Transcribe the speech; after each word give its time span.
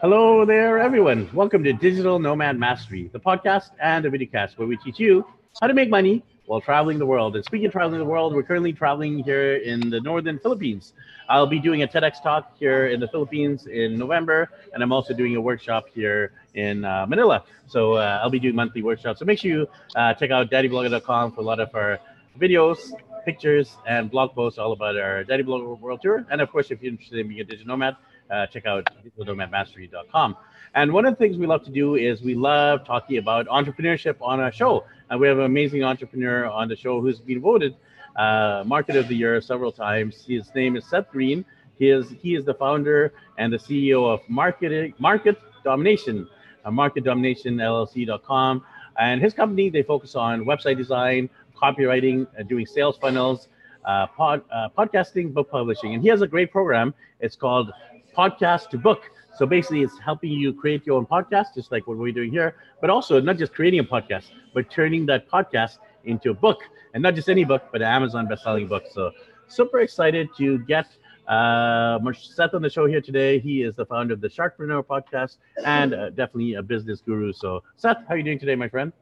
Hello 0.00 0.44
there, 0.44 0.78
everyone. 0.78 1.28
Welcome 1.32 1.62
to 1.64 1.72
Digital 1.72 2.18
Nomad 2.18 2.58
Mastery, 2.58 3.08
the 3.12 3.20
podcast 3.20 3.70
and 3.80 4.04
a 4.04 4.10
videocast 4.10 4.58
where 4.58 4.66
we 4.66 4.76
teach 4.78 4.98
you 4.98 5.24
how 5.60 5.66
to 5.66 5.74
make 5.74 5.90
money 5.90 6.24
while 6.46 6.60
traveling 6.60 6.98
the 6.98 7.06
world. 7.06 7.36
And 7.36 7.44
speaking 7.44 7.66
of 7.66 7.72
traveling 7.72 8.00
the 8.00 8.04
world, 8.04 8.34
we're 8.34 8.42
currently 8.42 8.72
traveling 8.72 9.22
here 9.22 9.56
in 9.56 9.90
the 9.90 10.00
northern 10.00 10.38
Philippines. 10.40 10.94
I'll 11.28 11.46
be 11.46 11.60
doing 11.60 11.82
a 11.82 11.86
TEDx 11.86 12.20
talk 12.22 12.56
here 12.58 12.88
in 12.88 12.98
the 12.98 13.06
Philippines 13.06 13.66
in 13.66 13.96
November, 13.96 14.50
and 14.74 14.82
I'm 14.82 14.90
also 14.90 15.14
doing 15.14 15.36
a 15.36 15.40
workshop 15.40 15.86
here 15.94 16.32
in 16.54 16.84
uh, 16.84 17.06
Manila. 17.06 17.44
So 17.68 17.94
uh, 17.94 18.20
I'll 18.22 18.30
be 18.30 18.40
doing 18.40 18.56
monthly 18.56 18.82
workshops. 18.82 19.20
So 19.20 19.24
make 19.24 19.38
sure 19.38 19.50
you 19.50 19.68
uh, 19.94 20.14
check 20.14 20.30
out 20.32 20.50
daddyblogger.com 20.50 21.32
for 21.32 21.40
a 21.40 21.44
lot 21.44 21.60
of 21.60 21.72
our 21.74 22.00
videos, 22.40 22.78
pictures, 23.24 23.76
and 23.86 24.10
blog 24.10 24.34
posts 24.34 24.58
all 24.58 24.72
about 24.72 24.96
our 24.96 25.22
Daddy 25.22 25.44
Blogger 25.44 25.78
World 25.78 26.00
Tour. 26.02 26.26
And 26.30 26.40
of 26.40 26.50
course, 26.50 26.70
if 26.70 26.82
you're 26.82 26.90
interested 26.90 27.18
in 27.20 27.28
being 27.28 27.40
a 27.40 27.44
digital 27.44 27.68
nomad, 27.68 27.96
uh, 28.30 28.46
check 28.46 28.66
out 28.66 28.88
digitalnomadmastery.com. 29.18 30.36
And 30.74 30.92
one 30.92 31.04
of 31.04 31.12
the 31.12 31.16
things 31.16 31.36
we 31.36 31.46
love 31.46 31.64
to 31.64 31.70
do 31.70 31.96
is 31.96 32.22
we 32.22 32.34
love 32.34 32.86
talking 32.86 33.18
about 33.18 33.46
entrepreneurship 33.48 34.16
on 34.20 34.38
our 34.40 34.52
show. 34.52 34.84
And 35.10 35.20
we 35.20 35.26
have 35.26 35.38
an 35.38 35.44
amazing 35.44 35.82
entrepreneur 35.82 36.46
on 36.46 36.68
the 36.68 36.76
show 36.76 37.00
who's 37.00 37.18
been 37.18 37.40
voted 37.40 37.74
uh, 38.16 38.62
Market 38.66 38.96
of 38.96 39.08
the 39.08 39.14
Year 39.16 39.40
several 39.40 39.72
times. 39.72 40.24
His 40.26 40.54
name 40.54 40.76
is 40.76 40.84
Seth 40.86 41.10
Greene. 41.10 41.44
He 41.78 41.88
is 41.88 42.10
he 42.20 42.34
is 42.34 42.44
the 42.44 42.54
founder 42.54 43.14
and 43.38 43.52
the 43.52 43.56
CEO 43.56 44.06
of 44.12 44.20
Market 44.28 44.98
Market 45.00 45.38
Domination, 45.64 46.28
uh, 46.64 46.70
MarketDominationLLC.com. 46.70 48.64
And 48.98 49.20
his 49.20 49.32
company 49.32 49.70
they 49.70 49.82
focus 49.82 50.14
on 50.14 50.44
website 50.44 50.76
design, 50.76 51.30
copywriting, 51.56 52.26
uh, 52.38 52.42
doing 52.42 52.66
sales 52.66 52.98
funnels, 52.98 53.48
uh, 53.84 54.06
pod, 54.08 54.42
uh, 54.52 54.68
podcasting, 54.76 55.32
book 55.32 55.50
publishing. 55.50 55.94
And 55.94 56.02
he 56.02 56.08
has 56.08 56.22
a 56.22 56.26
great 56.26 56.52
program. 56.52 56.94
It's 57.20 57.36
called 57.36 57.72
Podcast 58.16 58.70
to 58.70 58.78
Book. 58.78 59.10
So 59.36 59.46
basically, 59.46 59.82
it's 59.82 59.98
helping 59.98 60.30
you 60.30 60.52
create 60.52 60.84
your 60.86 60.96
own 60.98 61.06
podcast, 61.06 61.54
just 61.54 61.72
like 61.72 61.86
what 61.86 61.96
we're 61.96 62.12
doing 62.12 62.30
here, 62.30 62.56
but 62.80 62.90
also 62.90 63.20
not 63.20 63.38
just 63.38 63.54
creating 63.54 63.80
a 63.80 63.84
podcast, 63.84 64.30
but 64.52 64.70
turning 64.70 65.06
that 65.06 65.28
podcast 65.30 65.78
into 66.04 66.30
a 66.30 66.34
book, 66.34 66.58
and 66.94 67.02
not 67.02 67.14
just 67.14 67.28
any 67.28 67.44
book, 67.44 67.62
but 67.72 67.80
an 67.80 67.88
Amazon 67.88 68.26
best-selling 68.28 68.66
book. 68.66 68.84
So 68.92 69.12
super 69.48 69.80
excited 69.80 70.28
to 70.38 70.58
get 70.60 70.86
uh, 71.28 71.98
Seth 72.12 72.54
on 72.54 72.62
the 72.62 72.70
show 72.70 72.86
here 72.86 73.00
today. 73.00 73.38
He 73.38 73.62
is 73.62 73.76
the 73.76 73.86
founder 73.86 74.14
of 74.14 74.20
the 74.20 74.28
Sharkpreneur 74.28 74.84
podcast 74.84 75.36
and 75.64 75.94
uh, 75.94 76.10
definitely 76.10 76.54
a 76.54 76.62
business 76.62 77.00
guru. 77.00 77.32
So 77.32 77.62
Seth, 77.76 77.98
how 78.08 78.14
are 78.14 78.16
you 78.16 78.24
doing 78.24 78.38
today, 78.38 78.56
my 78.56 78.68
friend? 78.68 78.92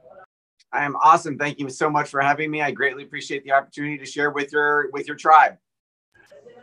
I 0.73 0.85
am 0.85 0.97
awesome. 0.97 1.39
Thank 1.39 1.59
you 1.59 1.71
so 1.71 1.89
much 1.89 2.11
for 2.11 2.21
having 2.21 2.51
me. 2.51 2.61
I 2.61 2.71
greatly 2.71 3.03
appreciate 3.03 3.45
the 3.45 3.53
opportunity 3.53 3.97
to 3.97 4.05
share 4.05 4.31
with 4.31 4.53
your 4.53 4.91
with 4.93 5.07
your 5.07 5.17
tribe. 5.17 5.57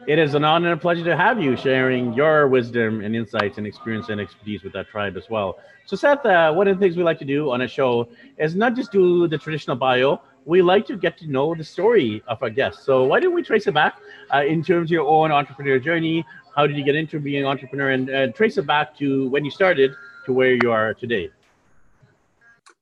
It 0.07 0.19
is 0.19 0.35
an 0.35 0.43
honor 0.43 0.71
and 0.71 0.79
a 0.79 0.81
pleasure 0.81 1.03
to 1.03 1.17
have 1.17 1.41
you 1.41 1.57
sharing 1.57 2.13
your 2.13 2.47
wisdom 2.47 3.01
and 3.01 3.15
insights 3.15 3.57
and 3.57 3.65
experience 3.65 4.09
and 4.09 4.21
expertise 4.21 4.61
with 4.61 4.71
that 4.73 4.87
tribe 4.87 5.17
as 5.17 5.31
well. 5.31 5.57
So, 5.85 5.95
Seth, 5.95 6.23
uh, 6.25 6.53
one 6.53 6.67
of 6.67 6.77
the 6.77 6.85
things 6.85 6.95
we 6.95 7.03
like 7.03 7.17
to 7.19 7.25
do 7.25 7.51
on 7.51 7.61
a 7.61 7.67
show 7.67 8.07
is 8.37 8.55
not 8.55 8.75
just 8.75 8.91
do 8.91 9.27
the 9.27 9.37
traditional 9.37 9.75
bio, 9.75 10.21
we 10.45 10.61
like 10.61 10.85
to 10.87 10.95
get 10.95 11.17
to 11.19 11.27
know 11.27 11.55
the 11.55 11.63
story 11.63 12.23
of 12.27 12.41
our 12.43 12.51
guests. 12.51 12.85
So, 12.85 13.03
why 13.03 13.19
don't 13.19 13.33
we 13.33 13.41
trace 13.41 13.65
it 13.65 13.73
back 13.73 13.99
uh, 14.31 14.45
in 14.45 14.63
terms 14.63 14.89
of 14.89 14.91
your 14.91 15.07
own 15.07 15.31
entrepreneur 15.31 15.79
journey? 15.79 16.23
How 16.55 16.67
did 16.67 16.77
you 16.77 16.83
get 16.83 16.95
into 16.95 17.19
being 17.19 17.41
an 17.41 17.47
entrepreneur 17.47 17.89
and 17.89 18.09
uh, 18.09 18.27
trace 18.33 18.57
it 18.57 18.67
back 18.67 18.95
to 18.97 19.27
when 19.29 19.43
you 19.43 19.49
started 19.49 19.95
to 20.25 20.33
where 20.33 20.53
you 20.53 20.71
are 20.71 20.93
today? 20.93 21.31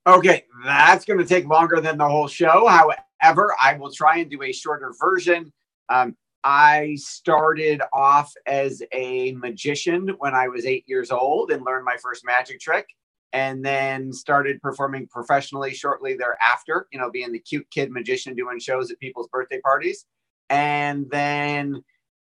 Okay, 0.06 0.44
that's 0.66 1.06
going 1.06 1.20
to 1.20 1.26
take 1.26 1.46
longer 1.48 1.80
than 1.80 1.98
the 1.98 2.08
whole 2.08 2.28
show. 2.28 2.68
However, 2.68 3.56
I 3.62 3.76
will 3.76 3.92
try 3.92 4.18
and 4.18 4.30
do 4.30 4.44
a 4.44 4.52
shorter 4.52 4.94
version. 5.00 5.54
Um, 5.88 6.18
I 6.44 6.96
started 7.00 7.82
off 7.94 8.34
as 8.46 8.82
a 8.92 9.32
magician 9.34 10.10
when 10.18 10.36
I 10.36 10.48
was 10.48 10.66
eight 10.66 10.84
years 10.88 11.12
old 11.12 11.52
and 11.52 11.66
learned 11.66 11.86
my 11.86 11.98
first 12.02 12.26
magic 12.26 12.60
trick, 12.60 12.88
and 13.32 13.66
then 13.66 14.14
started 14.14 14.62
performing 14.62 15.08
professionally 15.08 15.74
shortly 15.74 16.16
thereafter, 16.16 16.88
you 16.92 17.00
know, 17.00 17.10
being 17.10 17.32
the 17.32 17.40
cute 17.40 17.68
kid 17.72 17.92
magician 17.92 18.36
doing 18.36 18.60
shows 18.60 18.92
at 18.92 19.00
people's 19.00 19.28
birthday 19.30 19.60
parties. 19.62 20.06
And 20.50 21.10
then 21.10 21.84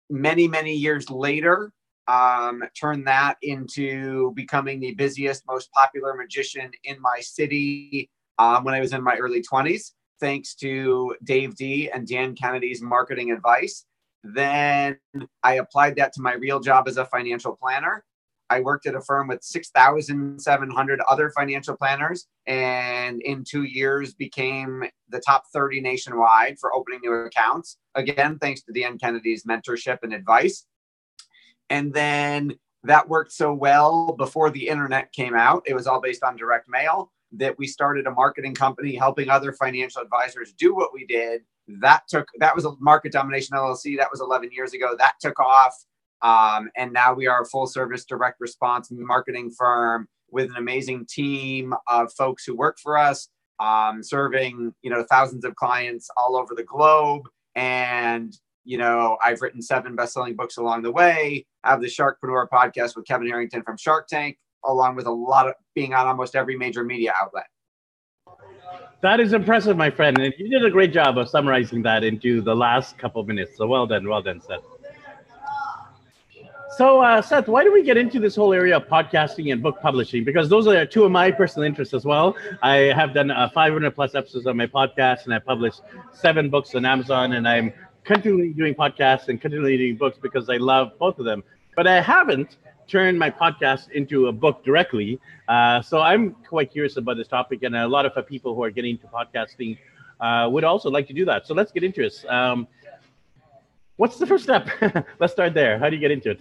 many, 0.09 0.47
many 0.47 0.75
years 0.75 1.09
later, 1.09 1.71
um, 2.07 2.63
turned 2.79 3.07
that 3.07 3.37
into 3.41 4.33
becoming 4.35 4.79
the 4.79 4.95
busiest, 4.95 5.43
most 5.47 5.71
popular 5.71 6.15
magician 6.15 6.71
in 6.83 6.99
my 6.99 7.19
city 7.19 8.09
um, 8.39 8.63
when 8.63 8.73
I 8.73 8.79
was 8.79 8.93
in 8.93 9.03
my 9.03 9.15
early 9.17 9.43
20s, 9.43 9.91
thanks 10.19 10.55
to 10.55 11.15
Dave 11.23 11.55
Dee 11.55 11.89
and 11.89 12.07
Dan 12.07 12.35
Kennedy's 12.35 12.81
marketing 12.81 13.31
advice. 13.31 13.85
Then 14.23 14.97
I 15.43 15.55
applied 15.55 15.95
that 15.95 16.13
to 16.13 16.21
my 16.21 16.33
real 16.33 16.59
job 16.59 16.87
as 16.87 16.97
a 16.97 17.05
financial 17.05 17.55
planner. 17.55 18.03
I 18.49 18.61
worked 18.61 18.87
at 18.87 18.95
a 18.95 19.01
firm 19.01 19.27
with 19.27 19.43
6,700 19.43 21.01
other 21.07 21.29
financial 21.29 21.77
planners 21.77 22.25
and 22.47 23.21
in 23.21 23.43
two 23.43 23.63
years 23.63 24.15
became 24.15 24.83
the 25.09 25.19
top 25.19 25.43
30 25.53 25.81
nationwide 25.81 26.57
for 26.59 26.73
opening 26.73 27.01
new 27.03 27.13
accounts. 27.13 27.77
Again, 27.93 28.39
thanks 28.39 28.63
to 28.63 28.73
Dan 28.73 28.97
Kennedy's 28.97 29.43
mentorship 29.43 29.99
and 30.01 30.13
advice. 30.13 30.65
And 31.69 31.93
then 31.93 32.53
that 32.83 33.07
worked 33.07 33.33
so 33.33 33.53
well 33.53 34.15
before 34.17 34.49
the 34.49 34.67
internet 34.67 35.11
came 35.11 35.35
out. 35.35 35.63
It 35.67 35.75
was 35.75 35.85
all 35.85 36.01
based 36.01 36.23
on 36.23 36.35
direct 36.35 36.67
mail 36.67 37.11
that 37.33 37.57
we 37.59 37.67
started 37.67 38.07
a 38.07 38.11
marketing 38.11 38.55
company 38.55 38.95
helping 38.95 39.29
other 39.29 39.53
financial 39.53 40.01
advisors 40.01 40.53
do 40.53 40.73
what 40.73 40.93
we 40.93 41.05
did 41.05 41.41
that 41.81 42.01
took 42.09 42.27
that 42.39 42.55
was 42.55 42.65
a 42.65 42.71
market 42.79 43.11
domination 43.11 43.55
llc 43.55 43.97
that 43.97 44.09
was 44.11 44.21
11 44.21 44.49
years 44.51 44.73
ago 44.73 44.95
that 44.97 45.13
took 45.21 45.39
off. 45.39 45.73
Um, 46.21 46.69
and 46.75 46.91
now 46.91 47.13
we 47.13 47.27
are 47.27 47.43
a 47.43 47.45
full 47.45 47.65
service 47.65 48.03
direct 48.03 48.41
response 48.41 48.89
marketing 48.91 49.51
firm 49.51 50.07
with 50.29 50.49
an 50.49 50.57
amazing 50.57 51.05
team 51.09 51.73
of 51.87 52.11
folks 52.13 52.43
who 52.45 52.55
work 52.55 52.77
for 52.81 52.97
us 52.97 53.29
um, 53.59 54.03
serving 54.03 54.73
you 54.81 54.89
know 54.89 55.05
thousands 55.09 55.45
of 55.45 55.55
clients 55.55 56.09
all 56.17 56.35
over 56.35 56.55
the 56.55 56.63
globe. 56.63 57.27
And 57.55 58.33
you 58.65 58.77
know 58.77 59.17
i've 59.23 59.41
written 59.41 59.61
seven 59.61 59.95
best-selling 59.95 60.35
books 60.35 60.57
along 60.57 60.81
the 60.81 60.91
way. 60.91 61.45
I 61.63 61.71
have 61.71 61.81
the 61.81 61.87
sharkpreneur 61.87 62.47
podcast 62.51 62.95
with 62.95 63.05
kevin 63.05 63.27
harrington 63.27 63.63
from 63.63 63.77
shark 63.77 64.07
tank 64.07 64.37
along 64.65 64.95
with 64.95 65.05
a 65.05 65.11
lot 65.11 65.47
of 65.47 65.53
being 65.75 65.93
on 65.93 66.07
almost 66.07 66.35
every 66.35 66.57
major 66.57 66.83
media 66.83 67.13
outlet 67.19 67.45
that 69.01 69.19
is 69.19 69.33
impressive, 69.33 69.77
my 69.77 69.89
friend. 69.89 70.17
And 70.17 70.33
you 70.37 70.49
did 70.49 70.65
a 70.65 70.69
great 70.69 70.91
job 70.91 71.17
of 71.17 71.29
summarizing 71.29 71.81
that 71.83 72.03
into 72.03 72.41
the 72.41 72.55
last 72.55 72.97
couple 72.97 73.21
of 73.21 73.27
minutes. 73.27 73.57
So 73.57 73.67
well 73.67 73.87
done, 73.87 74.07
well 74.07 74.21
done, 74.21 74.41
Seth. 74.41 74.61
So, 76.79 77.01
uh, 77.01 77.21
Seth, 77.21 77.47
why 77.47 77.63
do 77.63 77.73
we 77.73 77.83
get 77.83 77.97
into 77.97 78.19
this 78.19 78.35
whole 78.35 78.53
area 78.53 78.77
of 78.77 78.87
podcasting 78.87 79.51
and 79.51 79.61
book 79.61 79.81
publishing? 79.81 80.23
Because 80.23 80.47
those 80.47 80.65
are 80.65 80.85
two 80.85 81.03
of 81.03 81.11
my 81.11 81.29
personal 81.29 81.65
interests 81.65 81.93
as 81.93 82.05
well. 82.05 82.37
I 82.61 82.93
have 82.95 83.13
done 83.13 83.31
uh, 83.31 83.49
500 83.49 83.91
plus 83.91 84.15
episodes 84.15 84.47
on 84.47 84.55
my 84.55 84.67
podcast, 84.67 85.25
and 85.25 85.33
I 85.33 85.39
published 85.39 85.81
seven 86.13 86.49
books 86.49 86.75
on 86.75 86.85
Amazon, 86.85 87.33
and 87.33 87.47
I'm 87.47 87.73
continually 88.05 88.53
doing 88.53 88.75
podcasts 88.75 89.27
and 89.27 89.41
continually 89.41 89.77
doing 89.77 89.97
books 89.97 90.17
because 90.21 90.49
I 90.49 90.57
love 90.57 90.97
both 90.97 91.19
of 91.19 91.25
them. 91.25 91.43
But 91.75 91.85
I 91.85 91.99
haven't 92.01 92.55
turn 92.89 93.17
my 93.17 93.29
podcast 93.29 93.91
into 93.91 94.27
a 94.27 94.31
book 94.31 94.63
directly. 94.63 95.19
Uh, 95.47 95.81
so 95.81 96.01
I'm 96.01 96.35
quite 96.47 96.71
curious 96.71 96.97
about 96.97 97.17
this 97.17 97.27
topic, 97.27 97.63
and 97.63 97.75
a 97.75 97.87
lot 97.87 98.05
of 98.05 98.27
people 98.27 98.55
who 98.55 98.63
are 98.63 98.71
getting 98.71 98.91
into 98.95 99.07
podcasting 99.07 99.77
uh, 100.19 100.49
would 100.51 100.63
also 100.63 100.89
like 100.89 101.07
to 101.07 101.13
do 101.13 101.25
that. 101.25 101.47
So 101.47 101.53
let's 101.53 101.71
get 101.71 101.83
into 101.83 102.03
it. 102.03 102.25
Um, 102.27 102.67
what's 103.97 104.17
the 104.17 104.25
first 104.25 104.43
step? 104.43 104.69
let's 105.19 105.33
start 105.33 105.53
there. 105.53 105.77
How 105.79 105.89
do 105.89 105.95
you 105.95 106.01
get 106.01 106.11
into 106.11 106.31
it? 106.31 106.39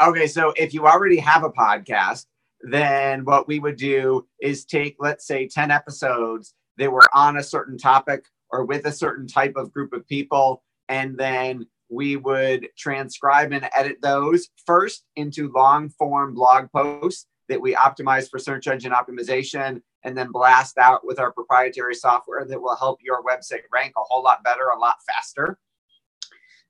Okay, 0.00 0.26
so 0.26 0.52
if 0.56 0.74
you 0.74 0.86
already 0.86 1.18
have 1.18 1.44
a 1.44 1.50
podcast, 1.50 2.26
then 2.62 3.24
what 3.24 3.46
we 3.46 3.58
would 3.60 3.76
do 3.76 4.26
is 4.40 4.64
take, 4.64 4.96
let's 4.98 5.26
say, 5.26 5.46
10 5.46 5.70
episodes 5.70 6.54
that 6.78 6.90
were 6.90 7.06
on 7.14 7.36
a 7.36 7.42
certain 7.42 7.78
topic 7.78 8.24
or 8.50 8.64
with 8.64 8.86
a 8.86 8.92
certain 8.92 9.26
type 9.26 9.54
of 9.56 9.72
group 9.72 9.92
of 9.92 10.06
people, 10.06 10.62
and 10.88 11.16
then 11.16 11.66
we 11.88 12.16
would 12.16 12.68
transcribe 12.76 13.52
and 13.52 13.68
edit 13.76 13.98
those 14.02 14.48
first 14.64 15.04
into 15.16 15.52
long 15.54 15.88
form 15.90 16.34
blog 16.34 16.70
posts 16.72 17.26
that 17.48 17.60
we 17.60 17.74
optimize 17.74 18.28
for 18.28 18.38
search 18.38 18.66
engine 18.66 18.92
optimization 18.92 19.80
and 20.02 20.16
then 20.16 20.32
blast 20.32 20.78
out 20.78 21.06
with 21.06 21.18
our 21.18 21.32
proprietary 21.32 21.94
software 21.94 22.44
that 22.44 22.60
will 22.60 22.76
help 22.76 22.98
your 23.02 23.22
website 23.22 23.62
rank 23.72 23.92
a 23.96 24.02
whole 24.02 24.22
lot 24.22 24.42
better, 24.44 24.68
a 24.68 24.78
lot 24.78 24.96
faster. 25.06 25.58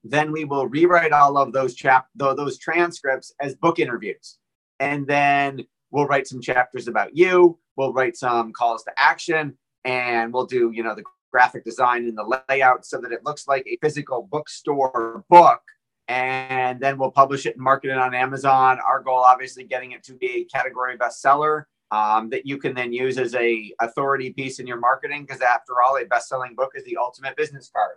Then 0.04 0.32
we 0.32 0.44
will 0.44 0.68
rewrite 0.68 1.12
all 1.12 1.36
of 1.36 1.52
those 1.52 1.74
chap 1.74 2.06
those 2.14 2.58
transcripts 2.58 3.32
as 3.40 3.54
book 3.54 3.78
interviews. 3.78 4.38
And 4.80 5.06
then 5.06 5.66
we'll 5.90 6.06
write 6.06 6.26
some 6.26 6.40
chapters 6.40 6.88
about 6.88 7.16
you, 7.16 7.58
we'll 7.76 7.92
write 7.92 8.16
some 8.16 8.52
calls 8.52 8.84
to 8.84 8.92
action, 8.98 9.56
and 9.84 10.32
we'll 10.32 10.46
do, 10.46 10.70
you 10.72 10.82
know, 10.82 10.94
the 10.94 11.04
graphic 11.36 11.64
design 11.64 12.06
and 12.08 12.16
the 12.16 12.40
layout 12.48 12.86
so 12.86 12.98
that 12.98 13.12
it 13.12 13.22
looks 13.22 13.46
like 13.46 13.66
a 13.66 13.76
physical 13.82 14.26
bookstore 14.32 15.22
book 15.28 15.60
and 16.08 16.80
then 16.80 16.98
we'll 16.98 17.10
publish 17.10 17.44
it 17.44 17.56
and 17.56 17.62
market 17.62 17.90
it 17.90 17.98
on 17.98 18.14
Amazon. 18.14 18.78
Our 18.86 19.02
goal, 19.02 19.18
obviously, 19.18 19.64
getting 19.64 19.92
it 19.92 20.02
to 20.04 20.14
be 20.14 20.26
a 20.26 20.44
category 20.44 20.96
bestseller 20.96 21.64
um, 21.90 22.30
that 22.30 22.46
you 22.46 22.56
can 22.56 22.74
then 22.74 22.90
use 22.90 23.18
as 23.18 23.34
a 23.34 23.72
authority 23.80 24.32
piece 24.32 24.58
in 24.58 24.66
your 24.66 24.78
marketing. 24.78 25.26
Because 25.26 25.42
after 25.42 25.74
all, 25.84 25.98
a 25.98 26.06
best-selling 26.06 26.54
book 26.54 26.72
is 26.74 26.84
the 26.84 26.96
ultimate 26.96 27.36
business 27.36 27.70
card. 27.74 27.96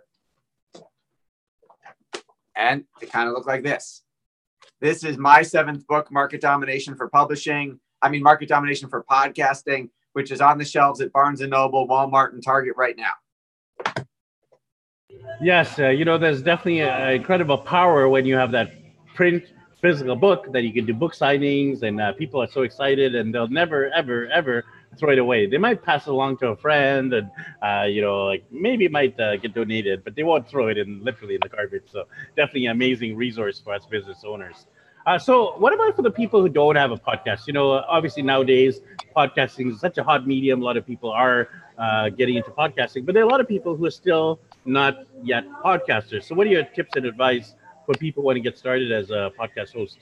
And 2.54 2.84
it 3.00 3.10
kind 3.10 3.26
of 3.26 3.34
looked 3.34 3.46
like 3.46 3.62
this. 3.62 4.02
This 4.80 5.02
is 5.02 5.16
my 5.16 5.40
seventh 5.40 5.86
book, 5.86 6.12
Market 6.12 6.42
Domination 6.42 6.96
for 6.96 7.08
Publishing. 7.08 7.80
I 8.02 8.10
mean, 8.10 8.22
Market 8.22 8.50
Domination 8.50 8.90
for 8.90 9.04
Podcasting, 9.08 9.88
which 10.14 10.30
is 10.30 10.40
on 10.40 10.58
the 10.58 10.64
shelves 10.64 11.00
at 11.00 11.12
Barnes 11.12 11.40
and 11.42 11.50
Noble, 11.50 11.86
Walmart, 11.86 12.32
and 12.32 12.42
Target 12.42 12.74
right 12.76 12.96
now. 12.96 13.12
Yes, 15.42 15.78
uh, 15.78 15.88
you 15.88 16.04
know, 16.04 16.18
there's 16.18 16.42
definitely 16.42 16.80
an 16.80 17.12
incredible 17.12 17.56
power 17.58 18.08
when 18.08 18.26
you 18.26 18.36
have 18.36 18.52
that 18.52 18.70
print 19.14 19.44
physical 19.80 20.14
book 20.14 20.52
that 20.52 20.62
you 20.62 20.72
can 20.72 20.84
do 20.84 20.92
book 20.92 21.14
signings, 21.14 21.82
and 21.82 22.00
uh, 22.00 22.12
people 22.12 22.42
are 22.42 22.48
so 22.48 22.62
excited, 22.62 23.14
and 23.14 23.34
they'll 23.34 23.48
never, 23.48 23.90
ever, 23.94 24.28
ever 24.28 24.64
throw 24.98 25.10
it 25.12 25.18
away. 25.18 25.46
They 25.46 25.56
might 25.56 25.82
pass 25.82 26.06
it 26.06 26.10
along 26.10 26.36
to 26.38 26.48
a 26.48 26.56
friend, 26.56 27.14
and 27.14 27.30
uh, 27.62 27.86
you 27.86 28.02
know, 28.02 28.26
like 28.26 28.44
maybe 28.50 28.84
it 28.84 28.92
might 28.92 29.18
uh, 29.18 29.36
get 29.36 29.54
donated, 29.54 30.04
but 30.04 30.14
they 30.14 30.22
won't 30.22 30.46
throw 30.48 30.68
it 30.68 30.76
in 30.76 31.02
literally 31.02 31.36
in 31.36 31.40
the 31.42 31.48
garbage. 31.48 31.84
So 31.90 32.04
definitely 32.36 32.66
an 32.66 32.72
amazing 32.72 33.16
resource 33.16 33.58
for 33.58 33.72
us 33.72 33.86
business 33.86 34.22
owners. 34.26 34.66
Uh, 35.06 35.18
so, 35.18 35.56
what 35.58 35.72
about 35.72 35.96
for 35.96 36.02
the 36.02 36.10
people 36.10 36.42
who 36.42 36.48
don't 36.48 36.76
have 36.76 36.90
a 36.90 36.96
podcast? 36.96 37.46
You 37.46 37.54
know, 37.54 37.70
obviously 37.70 38.22
nowadays 38.22 38.80
podcasting 39.16 39.72
is 39.72 39.80
such 39.80 39.96
a 39.96 40.04
hot 40.04 40.26
medium. 40.26 40.60
A 40.60 40.64
lot 40.64 40.76
of 40.76 40.86
people 40.86 41.10
are 41.10 41.48
uh, 41.78 42.10
getting 42.10 42.36
into 42.36 42.50
podcasting, 42.50 43.06
but 43.06 43.14
there 43.14 43.22
are 43.22 43.26
a 43.26 43.30
lot 43.30 43.40
of 43.40 43.48
people 43.48 43.74
who 43.74 43.86
are 43.86 43.90
still 43.90 44.40
not 44.66 45.06
yet 45.22 45.44
podcasters. 45.64 46.24
So, 46.24 46.34
what 46.34 46.46
are 46.46 46.50
your 46.50 46.64
tips 46.64 46.96
and 46.96 47.06
advice 47.06 47.54
for 47.86 47.94
people 47.94 48.22
want 48.22 48.36
to 48.36 48.40
get 48.40 48.58
started 48.58 48.92
as 48.92 49.10
a 49.10 49.32
podcast 49.40 49.72
host? 49.72 49.98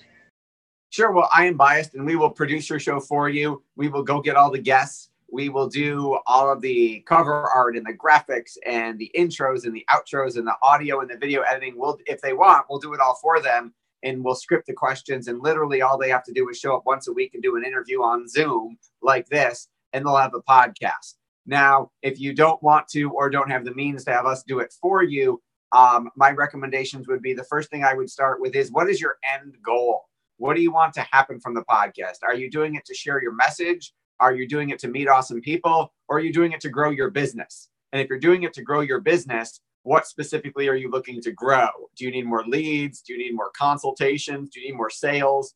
Sure. 0.90 1.12
Well, 1.12 1.28
I 1.32 1.44
am 1.44 1.56
biased, 1.56 1.94
and 1.94 2.04
we 2.04 2.16
will 2.16 2.30
produce 2.30 2.68
your 2.68 2.80
show 2.80 2.98
for 2.98 3.28
you. 3.28 3.62
We 3.76 3.88
will 3.88 4.02
go 4.02 4.20
get 4.20 4.34
all 4.34 4.50
the 4.50 4.58
guests. 4.58 5.10
We 5.30 5.48
will 5.48 5.68
do 5.68 6.18
all 6.26 6.50
of 6.50 6.60
the 6.60 7.04
cover 7.06 7.34
art 7.34 7.76
and 7.76 7.86
the 7.86 7.92
graphics 7.92 8.56
and 8.66 8.98
the 8.98 9.12
intros 9.16 9.64
and 9.64 9.74
the 9.74 9.86
outros 9.90 10.38
and 10.38 10.46
the 10.46 10.56
audio 10.62 11.00
and 11.00 11.10
the 11.10 11.18
video 11.18 11.42
editing. 11.42 11.74
We'll, 11.76 11.98
if 12.06 12.20
they 12.20 12.32
want, 12.32 12.64
we'll 12.68 12.80
do 12.80 12.94
it 12.94 13.00
all 13.00 13.14
for 13.22 13.40
them 13.40 13.74
and 14.02 14.24
we'll 14.24 14.34
script 14.34 14.66
the 14.66 14.72
questions. 14.72 15.28
And 15.28 15.40
literally, 15.42 15.82
all 15.82 15.98
they 15.98 16.10
have 16.10 16.24
to 16.24 16.32
do 16.32 16.48
is 16.48 16.58
show 16.58 16.76
up 16.76 16.86
once 16.86 17.08
a 17.08 17.12
week 17.12 17.34
and 17.34 17.42
do 17.42 17.56
an 17.56 17.64
interview 17.64 18.02
on 18.02 18.28
Zoom 18.28 18.78
like 19.02 19.28
this, 19.28 19.68
and 19.92 20.04
they'll 20.04 20.16
have 20.16 20.34
a 20.34 20.42
podcast. 20.42 21.14
Now, 21.46 21.90
if 22.02 22.20
you 22.20 22.34
don't 22.34 22.62
want 22.62 22.88
to 22.88 23.10
or 23.10 23.30
don't 23.30 23.50
have 23.50 23.64
the 23.64 23.74
means 23.74 24.04
to 24.04 24.12
have 24.12 24.26
us 24.26 24.42
do 24.42 24.58
it 24.58 24.74
for 24.80 25.02
you, 25.02 25.40
um, 25.72 26.10
my 26.16 26.30
recommendations 26.30 27.08
would 27.08 27.22
be 27.22 27.34
the 27.34 27.44
first 27.44 27.70
thing 27.70 27.84
I 27.84 27.94
would 27.94 28.10
start 28.10 28.40
with 28.40 28.54
is 28.54 28.70
what 28.70 28.88
is 28.88 29.00
your 29.00 29.16
end 29.22 29.56
goal? 29.64 30.02
What 30.36 30.56
do 30.56 30.62
you 30.62 30.70
want 30.70 30.94
to 30.94 31.06
happen 31.10 31.40
from 31.40 31.54
the 31.54 31.64
podcast? 31.64 32.18
Are 32.22 32.34
you 32.34 32.50
doing 32.50 32.74
it 32.74 32.84
to 32.86 32.94
share 32.94 33.20
your 33.20 33.32
message? 33.32 33.92
Are 34.20 34.34
you 34.34 34.46
doing 34.46 34.70
it 34.70 34.78
to 34.80 34.88
meet 34.88 35.08
awesome 35.08 35.40
people? 35.40 35.92
Or 36.08 36.18
are 36.18 36.20
you 36.20 36.32
doing 36.32 36.52
it 36.52 36.60
to 36.60 36.68
grow 36.68 36.90
your 36.90 37.10
business? 37.10 37.68
And 37.92 38.02
if 38.02 38.08
you're 38.08 38.18
doing 38.18 38.42
it 38.42 38.52
to 38.54 38.62
grow 38.62 38.80
your 38.80 39.00
business, 39.00 39.60
what 39.82 40.06
specifically 40.06 40.68
are 40.68 40.74
you 40.74 40.90
looking 40.90 41.20
to 41.22 41.32
grow? 41.32 41.68
Do 41.96 42.04
you 42.04 42.10
need 42.10 42.26
more 42.26 42.44
leads? 42.44 43.00
Do 43.00 43.12
you 43.12 43.18
need 43.18 43.34
more 43.34 43.50
consultations? 43.56 44.50
Do 44.50 44.60
you 44.60 44.68
need 44.68 44.76
more 44.76 44.90
sales? 44.90 45.54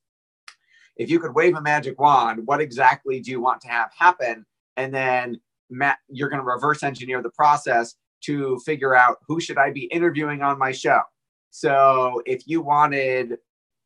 If 0.96 1.10
you 1.10 1.18
could 1.20 1.34
wave 1.34 1.56
a 1.56 1.60
magic 1.62 2.00
wand, 2.00 2.42
what 2.44 2.60
exactly 2.60 3.20
do 3.20 3.30
you 3.30 3.40
want 3.40 3.60
to 3.62 3.68
have 3.68 3.90
happen? 3.96 4.44
And 4.76 4.94
then 4.94 5.40
you're 6.08 6.28
going 6.28 6.40
to 6.40 6.46
reverse 6.46 6.82
engineer 6.82 7.22
the 7.22 7.30
process 7.30 7.94
to 8.24 8.58
figure 8.64 8.94
out 8.94 9.18
who 9.26 9.40
should 9.40 9.58
I 9.58 9.70
be 9.70 9.84
interviewing 9.84 10.42
on 10.42 10.58
my 10.58 10.72
show. 10.72 11.00
So 11.50 12.22
if 12.24 12.42
you 12.46 12.62
wanted 12.62 13.38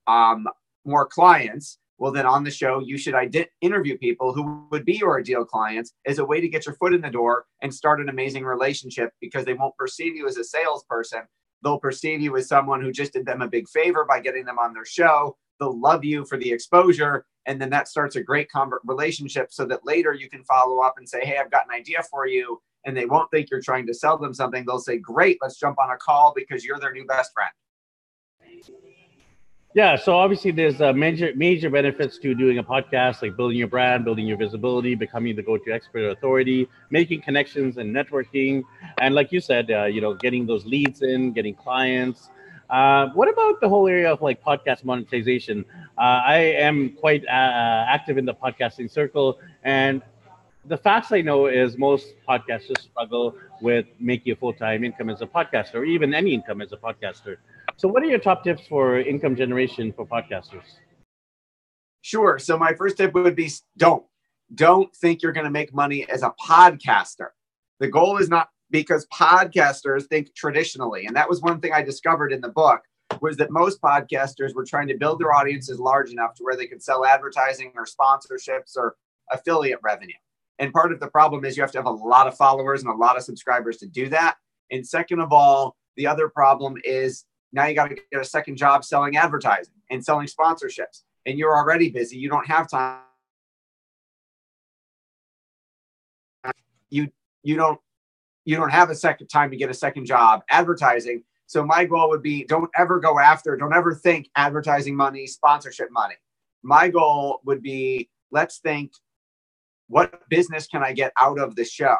um, 0.07 0.47
more 0.85 1.07
clients, 1.07 1.79
well, 1.99 2.13
then 2.13 2.27
on 2.27 2.45
the 2.45 2.51
show, 2.51 2.81
you 2.81 2.99
should 2.99 3.15
ide- 3.15 3.49
interview 3.61 3.97
people 3.97 4.33
who 4.33 4.67
would 4.71 4.85
be 4.85 4.95
your 4.95 5.19
ideal 5.19 5.45
clients 5.45 5.93
as 6.07 6.19
a 6.19 6.25
way 6.25 6.41
to 6.41 6.49
get 6.49 6.67
your 6.67 6.75
foot 6.75 6.93
in 6.93 7.01
the 7.01 7.11
door 7.11 7.47
and 7.63 7.73
start 7.73 8.01
an 8.01 8.09
amazing 8.09 8.45
relationship 8.45 9.13
because 9.21 9.45
they 9.45 9.55
won't 9.55 9.77
perceive 9.77 10.15
you 10.15 10.27
as 10.29 10.37
a 10.37 10.45
salesperson. 10.45 11.23
They'll 11.63 11.81
perceive 11.81 12.21
you 12.21 12.37
as 12.37 12.49
someone 12.49 12.83
who 12.83 12.93
just 12.93 13.15
did 13.15 13.25
them 13.25 13.41
a 13.41 13.49
big 13.49 13.69
favor 13.69 14.05
by 14.05 14.21
getting 14.21 14.45
them 14.45 14.59
on 14.59 14.75
their 14.75 14.85
show. 14.85 15.37
They'll 15.59 15.79
love 15.79 16.05
you 16.05 16.27
for 16.27 16.37
the 16.37 16.53
exposure. 16.53 17.25
And 17.47 17.61
then 17.61 17.71
that 17.71 17.89
starts 17.89 18.17
a 18.17 18.23
great 18.23 18.49
relationship 18.85 19.49
so 19.51 19.65
that 19.67 19.87
later 19.87 20.13
you 20.13 20.29
can 20.29 20.45
follow 20.45 20.81
up 20.81 20.95
and 20.99 21.09
say, 21.09 21.25
Hey, 21.25 21.39
I've 21.39 21.51
got 21.51 21.65
an 21.65 21.75
idea 21.75 22.03
for 22.11 22.27
you. 22.27 22.61
And 22.85 22.97
they 22.97 23.07
won't 23.07 23.31
think 23.31 23.51
you're 23.51 23.63
trying 23.63 23.87
to 23.87 23.95
sell 23.95 24.19
them 24.19 24.35
something. 24.35 24.65
They'll 24.67 24.79
say, 24.79 24.99
Great, 24.99 25.39
let's 25.41 25.59
jump 25.59 25.79
on 25.79 25.91
a 25.91 25.97
call 25.97 26.35
because 26.37 26.65
you're 26.65 26.79
their 26.79 26.93
new 26.93 27.07
best 27.07 27.33
friend. 27.33 27.51
Yeah, 29.77 29.97
so 29.97 30.17
obviously 30.17 30.53
there's 30.53 30.81
uh, 30.81 30.95
major 30.95 31.33
major 31.37 31.69
benefits 31.69 32.17
to 32.21 32.35
doing 32.35 32.57
a 32.57 32.65
podcast, 32.65 33.21
like 33.21 33.37
building 33.37 33.59
your 33.59 33.69
brand, 33.69 34.07
building 34.07 34.27
your 34.27 34.39
visibility, 34.39 34.95
becoming 34.95 35.37
the 35.37 35.43
go-to 35.43 35.71
expert 35.71 35.99
or 36.01 36.09
authority, 36.13 36.67
making 36.89 37.21
connections 37.21 37.77
and 37.77 37.95
networking, 37.95 38.63
and 39.03 39.15
like 39.15 39.33
you 39.33 39.39
said, 39.39 39.71
uh, 39.71 39.85
you 39.85 40.01
know, 40.01 40.15
getting 40.15 40.47
those 40.47 40.65
leads 40.65 41.03
in, 41.03 41.31
getting 41.33 41.55
clients. 41.55 42.31
Uh, 42.71 43.09
what 43.11 43.29
about 43.29 43.61
the 43.61 43.69
whole 43.69 43.87
area 43.87 44.11
of 44.11 44.23
like 44.23 44.43
podcast 44.43 44.83
monetization? 44.83 45.63
Uh, 45.99 46.23
I 46.25 46.39
am 46.39 46.97
quite 46.99 47.23
uh, 47.27 47.85
active 47.87 48.17
in 48.17 48.25
the 48.25 48.35
podcasting 48.35 48.91
circle, 48.91 49.39
and 49.63 50.01
the 50.65 50.79
facts 50.79 51.13
I 51.13 51.21
know 51.21 51.49
is 51.49 51.77
most 51.77 52.15
podcasters 52.27 52.81
struggle 52.81 53.37
with 53.61 53.85
making 54.01 54.33
a 54.33 54.37
full-time 54.37 54.85
income 54.85 55.11
as 55.11 55.21
a 55.21 55.27
podcaster, 55.27 55.75
or 55.75 55.85
even 55.85 56.15
any 56.15 56.33
income 56.33 56.63
as 56.63 56.73
a 56.73 56.79
podcaster. 56.79 57.37
So, 57.79 57.89
what 57.89 58.03
are 58.03 58.07
your 58.07 58.19
top 58.19 58.43
tips 58.43 58.67
for 58.67 58.99
income 58.99 59.37
generation 59.37 59.93
for 59.93 60.07
podcasters? 60.07 60.65
Sure. 62.01 62.39
So, 62.39 62.59
my 62.59 62.73
first 62.73 62.97
tip 62.97 63.13
would 63.13 63.37
be 63.37 63.51
don't. 63.77 64.05
Don't 64.55 64.95
think 64.97 65.23
you're 65.23 65.33
going 65.33 65.45
to 65.45 65.51
make 65.51 65.75
money 65.75 66.09
as 66.09 66.23
a 66.23 66.33
podcaster. 66.41 67.29
The 67.81 67.89
goal 67.89 68.17
is 68.17 68.31
not 68.31 68.49
because 68.71 69.07
podcasters 69.13 70.07
think 70.07 70.35
traditionally. 70.35 71.07
And 71.07 71.15
that 71.17 71.29
was 71.29 71.43
one 71.43 71.61
thing 71.61 71.73
I 71.73 71.83
discovered 71.83 72.33
in 72.33 72.41
the 72.41 72.49
book 72.49 72.81
was 73.21 73.37
that 73.37 73.51
most 73.51 73.81
podcasters 73.83 74.55
were 74.55 74.65
trying 74.65 74.89
to 74.89 74.97
build 74.97 75.21
their 75.21 75.35
audiences 75.35 75.79
large 75.79 76.11
enough 76.11 76.35
to 76.35 76.45
where 76.45 76.57
they 76.57 76.67
could 76.67 76.83
sell 76.83 77.05
advertising 77.05 77.73
or 77.77 77.85
sponsorships 77.85 78.77
or 78.77 78.97
affiliate 79.31 79.81
revenue. 79.83 80.15
And 80.59 80.73
part 80.73 80.93
of 80.93 81.01
the 81.01 81.09
problem 81.09 81.45
is 81.45 81.57
you 81.57 81.63
have 81.63 81.73
to 81.73 81.79
have 81.79 81.87
a 81.87 81.91
lot 81.91 82.27
of 82.27 82.37
followers 82.37 82.83
and 82.83 82.91
a 82.91 82.97
lot 82.97 83.17
of 83.17 83.23
subscribers 83.23 83.77
to 83.79 83.87
do 83.87 84.09
that. 84.09 84.37
And 84.71 84.87
second 84.87 85.21
of 85.21 85.33
all, 85.33 85.77
the 85.97 86.07
other 86.07 86.29
problem 86.29 86.77
is 86.85 87.25
now 87.57 87.65
you 87.65 87.75
got 87.75 87.89
to 87.89 87.95
get 87.95 88.21
a 88.21 88.25
second 88.25 88.57
job 88.57 88.85
selling 88.85 89.17
advertising 89.17 89.73
and 89.91 90.05
selling 90.05 90.27
sponsorships. 90.27 91.05
And 91.25 91.39
you're 91.39 91.57
already 91.57 91.91
busy. 91.91 92.19
You 92.19 92.29
don't 92.29 92.47
have 92.47 92.71
time. 92.71 93.01
You 96.91 97.09
you 97.43 97.57
don't 97.57 97.81
you 98.45 98.57
don't 98.57 98.71
have 98.71 98.91
a 98.91 98.95
second 98.95 99.29
time 99.29 99.51
to 99.51 99.57
get 99.57 99.71
a 99.71 99.75
second 99.75 100.05
job 100.05 100.43
advertising. 100.51 101.25
So 101.47 101.65
my 101.65 101.87
goal 101.87 102.11
would 102.11 102.23
be 102.23 102.45
don't 102.45 102.71
ever 102.77 103.01
go 103.01 103.19
after, 103.19 103.57
don't 103.57 103.75
ever 103.75 103.95
think 103.95 104.29
advertising 104.37 104.95
money, 104.95 105.27
sponsorship 105.27 105.89
money. 105.91 106.15
My 106.63 106.89
goal 106.89 107.41
would 107.45 107.63
be 107.63 108.11
let's 108.31 108.59
think 108.59 108.93
what 109.89 110.29
business 110.29 110.67
can 110.67 110.83
I 110.83 110.93
get 110.93 111.13
out 111.19 111.39
of 111.39 111.57
the 111.57 111.65
show? 111.65 111.97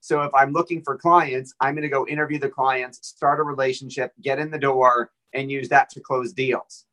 So 0.00 0.22
if 0.22 0.32
I'm 0.34 0.52
looking 0.52 0.82
for 0.82 0.96
clients, 0.96 1.54
I'm 1.60 1.74
going 1.74 1.82
to 1.82 1.88
go 1.88 2.06
interview 2.06 2.38
the 2.38 2.48
clients, 2.48 3.06
start 3.06 3.40
a 3.40 3.42
relationship, 3.42 4.12
get 4.20 4.38
in 4.38 4.50
the 4.50 4.58
door, 4.58 5.10
and 5.34 5.50
use 5.50 5.68
that 5.68 5.90
to 5.90 6.00
close 6.00 6.32
deals. 6.32 6.86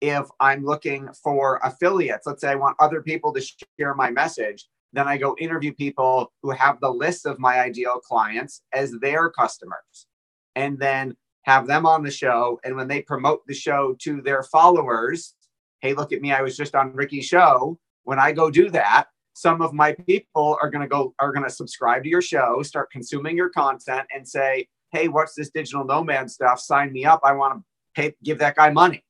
If 0.00 0.26
I'm 0.40 0.64
looking 0.64 1.08
for 1.22 1.60
affiliates, 1.62 2.26
let's 2.26 2.40
say 2.40 2.50
I 2.50 2.56
want 2.56 2.76
other 2.80 3.02
people 3.02 3.32
to 3.34 3.46
share 3.78 3.94
my 3.94 4.10
message, 4.10 4.68
then 4.92 5.08
I 5.08 5.16
go 5.16 5.36
interview 5.38 5.72
people 5.72 6.32
who 6.42 6.50
have 6.50 6.80
the 6.80 6.90
list 6.90 7.26
of 7.26 7.38
my 7.38 7.60
ideal 7.60 7.98
clients 7.98 8.62
as 8.72 8.92
their 9.00 9.30
customers 9.30 10.06
and 10.54 10.78
then 10.78 11.16
have 11.44 11.66
them 11.66 11.86
on 11.86 12.02
the 12.02 12.10
show. 12.10 12.60
And 12.64 12.76
when 12.76 12.88
they 12.88 13.02
promote 13.02 13.46
the 13.46 13.54
show 13.54 13.96
to 14.00 14.20
their 14.20 14.42
followers, 14.42 15.34
hey, 15.80 15.94
look 15.94 16.12
at 16.12 16.20
me, 16.20 16.32
I 16.32 16.42
was 16.42 16.56
just 16.56 16.74
on 16.74 16.94
Ricky's 16.94 17.26
show. 17.26 17.78
When 18.04 18.18
I 18.18 18.32
go 18.32 18.50
do 18.50 18.70
that, 18.70 19.06
some 19.34 19.62
of 19.62 19.72
my 19.72 19.92
people 19.92 20.58
are 20.60 20.70
going 20.70 20.82
to 20.82 20.88
go 20.88 21.14
are 21.18 21.32
going 21.32 21.44
to 21.44 21.50
subscribe 21.50 22.02
to 22.02 22.08
your 22.08 22.22
show 22.22 22.62
start 22.62 22.90
consuming 22.90 23.36
your 23.36 23.50
content 23.50 24.06
and 24.14 24.26
say 24.26 24.66
hey 24.92 25.08
what's 25.08 25.34
this 25.34 25.50
digital 25.50 25.84
nomad 25.84 26.30
stuff? 26.30 26.60
Sign 26.60 26.92
me 26.92 27.04
up. 27.04 27.20
I 27.24 27.32
want 27.32 27.58
to 27.58 27.64
pay 27.94 28.14
give 28.22 28.38
that 28.38 28.56
guy 28.56 28.70
money 28.70 29.02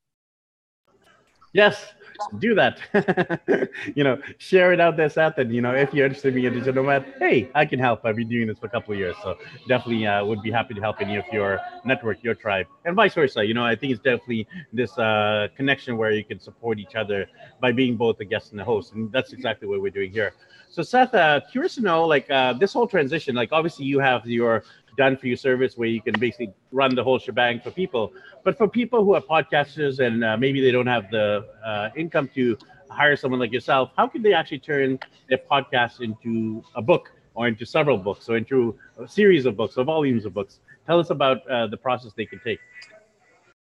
yes 1.53 1.93
do 2.39 2.55
that. 2.55 2.79
You 3.95 4.03
know 4.03 4.17
share 4.37 4.71
it 4.71 4.79
out 4.79 4.97
there 4.97 5.09
Seth, 5.09 5.37
and 5.39 5.53
you 5.53 5.61
know 5.61 5.73
if 5.73 5.93
you're 5.93 6.05
interested 6.05 6.29
in 6.29 6.35
being 6.35 6.47
a 6.47 6.51
digital 6.51 6.83
nomad 6.83 7.05
hey 7.19 7.49
i 7.55 7.65
can 7.65 7.79
help. 7.79 8.05
I've 8.05 8.15
been 8.15 8.29
doing 8.29 8.47
this 8.47 8.59
for 8.59 8.67
a 8.67 8.69
couple 8.69 8.93
of 8.93 8.99
years 8.99 9.15
so 9.23 9.37
definitely 9.67 10.05
uh, 10.07 10.23
would 10.23 10.41
be 10.41 10.51
happy 10.51 10.73
to 10.75 10.81
help 10.81 11.01
any 11.01 11.17
of 11.17 11.25
your 11.31 11.59
network 11.83 12.23
your 12.23 12.35
tribe 12.35 12.67
and 12.85 12.95
vice 12.95 13.15
versa. 13.15 13.43
You 13.45 13.53
know 13.53 13.65
i 13.65 13.75
think 13.75 13.91
it's 13.93 14.01
definitely 14.01 14.47
this 14.71 14.97
uh, 14.97 15.47
connection 15.57 15.97
where 15.97 16.11
you 16.11 16.23
can 16.23 16.39
support 16.39 16.79
each 16.79 16.95
other 16.95 17.27
by 17.59 17.71
being 17.71 17.97
both 17.97 18.19
a 18.19 18.25
guest 18.25 18.51
and 18.51 18.61
a 18.61 18.63
host 18.63 18.93
and 18.93 19.11
that's 19.11 19.33
exactly 19.33 19.67
what 19.67 19.81
we're 19.81 19.91
doing 19.91 20.11
here. 20.11 20.33
So 20.69 20.81
Seth, 20.81 21.13
uh, 21.13 21.39
curious 21.51 21.75
to 21.75 21.81
know, 21.81 22.05
like 22.05 22.29
uh, 22.31 22.53
this 22.53 22.73
whole 22.73 22.87
transition, 22.87 23.35
like 23.35 23.51
obviously 23.51 23.85
you 23.85 23.99
have 23.99 24.25
your 24.25 24.63
done 24.97 25.17
for 25.17 25.27
you 25.27 25.35
service 25.35 25.77
where 25.77 25.87
you 25.87 26.01
can 26.01 26.13
basically 26.19 26.53
run 26.71 26.95
the 26.95 27.03
whole 27.03 27.19
shebang 27.19 27.59
for 27.59 27.71
people. 27.71 28.13
But 28.43 28.57
for 28.57 28.67
people 28.67 29.03
who 29.03 29.15
are 29.15 29.21
podcasters 29.21 29.99
and 29.99 30.23
uh, 30.23 30.37
maybe 30.37 30.61
they 30.61 30.71
don't 30.71 30.87
have 30.87 31.09
the 31.11 31.45
uh, 31.65 31.89
income 31.95 32.29
to 32.35 32.57
hire 32.89 33.15
someone 33.15 33.39
like 33.39 33.51
yourself, 33.51 33.91
how 33.97 34.07
can 34.07 34.21
they 34.21 34.33
actually 34.33 34.59
turn 34.59 34.99
their 35.29 35.39
podcast 35.39 36.01
into 36.01 36.63
a 36.75 36.81
book 36.81 37.11
or 37.35 37.47
into 37.47 37.65
several 37.65 37.97
books 37.97 38.29
or 38.29 38.37
into 38.37 38.77
a 38.99 39.07
series 39.07 39.45
of 39.45 39.57
books 39.57 39.77
or 39.77 39.83
volumes 39.83 40.25
of 40.25 40.33
books? 40.33 40.59
Tell 40.85 40.99
us 40.99 41.09
about 41.09 41.47
uh, 41.47 41.67
the 41.67 41.77
process 41.77 42.11
they 42.15 42.25
can 42.25 42.39
take. 42.43 42.59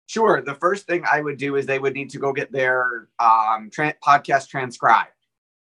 Sure. 0.08 0.42
The 0.42 0.56
first 0.56 0.88
thing 0.88 1.04
I 1.12 1.22
would 1.22 1.38
do 1.38 1.58
is 1.58 1.66
they 1.66 1.80
would 1.80 1.94
need 1.94 2.10
to 2.12 2.18
go 2.18 2.32
get 2.32 2.52
their 2.52 3.10
um, 3.20 3.70
tra- 3.72 3.96
podcast 4.06 4.48
transcribed. 4.48 5.12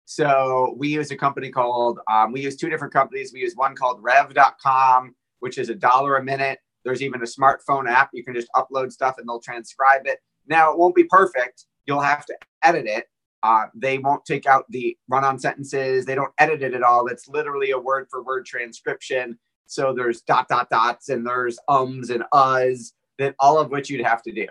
So 0.04 0.74
we 0.76 0.88
use 0.88 1.10
a 1.10 1.16
company 1.16 1.50
called, 1.50 1.98
um, 2.10 2.30
we 2.30 2.42
use 2.42 2.56
two 2.56 2.68
different 2.68 2.92
companies. 2.92 3.32
We 3.32 3.40
use 3.40 3.54
one 3.56 3.74
called 3.74 4.02
rev.com, 4.02 5.14
which 5.44 5.58
is 5.58 5.68
a 5.68 5.74
dollar 5.74 6.16
a 6.16 6.24
minute. 6.24 6.58
There's 6.84 7.02
even 7.02 7.20
a 7.20 7.26
smartphone 7.26 7.86
app. 7.86 8.08
You 8.14 8.24
can 8.24 8.32
just 8.32 8.48
upload 8.56 8.90
stuff 8.90 9.16
and 9.18 9.28
they'll 9.28 9.40
transcribe 9.40 10.06
it. 10.06 10.20
Now, 10.46 10.72
it 10.72 10.78
won't 10.78 10.94
be 10.94 11.04
perfect. 11.04 11.66
You'll 11.84 12.00
have 12.00 12.24
to 12.24 12.34
edit 12.62 12.86
it. 12.86 13.10
Uh, 13.42 13.66
they 13.74 13.98
won't 13.98 14.24
take 14.24 14.46
out 14.46 14.64
the 14.70 14.96
run 15.06 15.22
on 15.22 15.38
sentences. 15.38 16.06
They 16.06 16.14
don't 16.14 16.32
edit 16.38 16.62
it 16.62 16.72
at 16.72 16.82
all. 16.82 17.08
It's 17.08 17.28
literally 17.28 17.72
a 17.72 17.78
word 17.78 18.06
for 18.10 18.22
word 18.22 18.46
transcription. 18.46 19.38
So 19.66 19.92
there's 19.92 20.22
dot, 20.22 20.48
dot, 20.48 20.70
dots, 20.70 21.10
and 21.10 21.26
there's 21.26 21.58
ums 21.68 22.08
and 22.08 22.24
uhs, 22.32 22.92
that 23.18 23.34
all 23.38 23.58
of 23.58 23.70
which 23.70 23.90
you'd 23.90 24.06
have 24.06 24.22
to 24.22 24.32
do. 24.32 24.46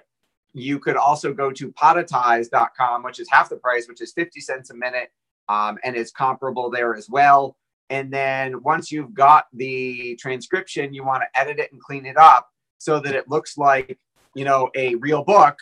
You 0.54 0.78
could 0.78 0.96
also 0.96 1.34
go 1.34 1.52
to 1.52 1.72
podetize.com, 1.72 3.02
which 3.02 3.20
is 3.20 3.28
half 3.32 3.50
the 3.50 3.56
price, 3.56 3.88
which 3.88 4.00
is 4.00 4.14
50 4.14 4.40
cents 4.42 4.70
a 4.70 4.76
minute 4.76 5.10
um, 5.50 5.78
and 5.84 5.96
it's 5.96 6.12
comparable 6.12 6.70
there 6.70 6.96
as 6.96 7.10
well. 7.10 7.58
And 7.90 8.12
then 8.12 8.64
once 8.64 8.92
you've 8.92 9.14
got 9.14 9.46
the 9.54 10.16
transcription, 10.16 10.94
you 10.94 11.04
want 11.04 11.24
to 11.24 11.40
edit 11.40 11.60
it 11.60 11.72
and 11.72 11.82
clean 11.82 12.06
it 12.06 12.18
up 12.18 12.50
so 12.78 13.00
that 13.00 13.16
it 13.16 13.30
looks 13.30 13.58
like 13.58 13.98
you 14.36 14.46
know 14.46 14.70
a 14.76 14.96
real 14.96 15.24
book, 15.24 15.58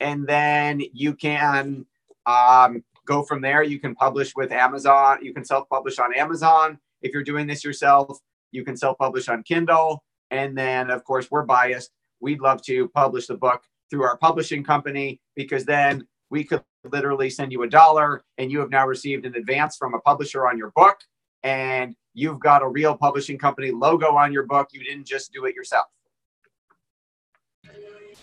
and 0.00 0.26
then 0.26 0.82
you 0.92 1.14
can 1.14 1.86
um, 2.26 2.82
go 3.06 3.22
from 3.22 3.40
there. 3.40 3.62
You 3.62 3.78
can 3.78 3.94
publish 3.94 4.34
with 4.36 4.52
Amazon. 4.52 5.18
You 5.22 5.32
can 5.32 5.44
self-publish 5.44 5.98
on 5.98 6.14
Amazon. 6.14 6.78
If 7.00 7.12
you're 7.12 7.24
doing 7.24 7.46
this 7.46 7.64
yourself, 7.64 8.18
you 8.52 8.64
can 8.64 8.76
self-publish 8.76 9.28
on 9.28 9.42
Kindle. 9.42 10.04
And 10.30 10.56
then, 10.56 10.90
of 10.90 11.04
course, 11.04 11.30
we're 11.30 11.44
biased. 11.44 11.90
We'd 12.20 12.40
love 12.40 12.62
to 12.62 12.88
publish 12.90 13.26
the 13.26 13.36
book 13.36 13.62
through 13.90 14.04
our 14.04 14.16
publishing 14.16 14.64
company 14.64 15.20
because 15.34 15.64
then 15.64 16.06
we 16.30 16.44
could 16.44 16.62
literally 16.90 17.28
send 17.28 17.52
you 17.52 17.62
a 17.62 17.68
dollar 17.68 18.22
and 18.38 18.50
you 18.50 18.58
have 18.60 18.70
now 18.70 18.86
received 18.86 19.26
an 19.26 19.34
advance 19.34 19.76
from 19.76 19.94
a 19.94 20.00
publisher 20.00 20.46
on 20.46 20.56
your 20.56 20.72
book 20.74 20.98
and 21.42 21.94
you've 22.14 22.40
got 22.40 22.62
a 22.62 22.68
real 22.68 22.96
publishing 22.96 23.38
company 23.38 23.70
logo 23.70 24.16
on 24.16 24.32
your 24.32 24.44
book. 24.44 24.68
You 24.72 24.82
didn't 24.84 25.06
just 25.06 25.32
do 25.32 25.44
it 25.46 25.54
yourself. 25.54 25.86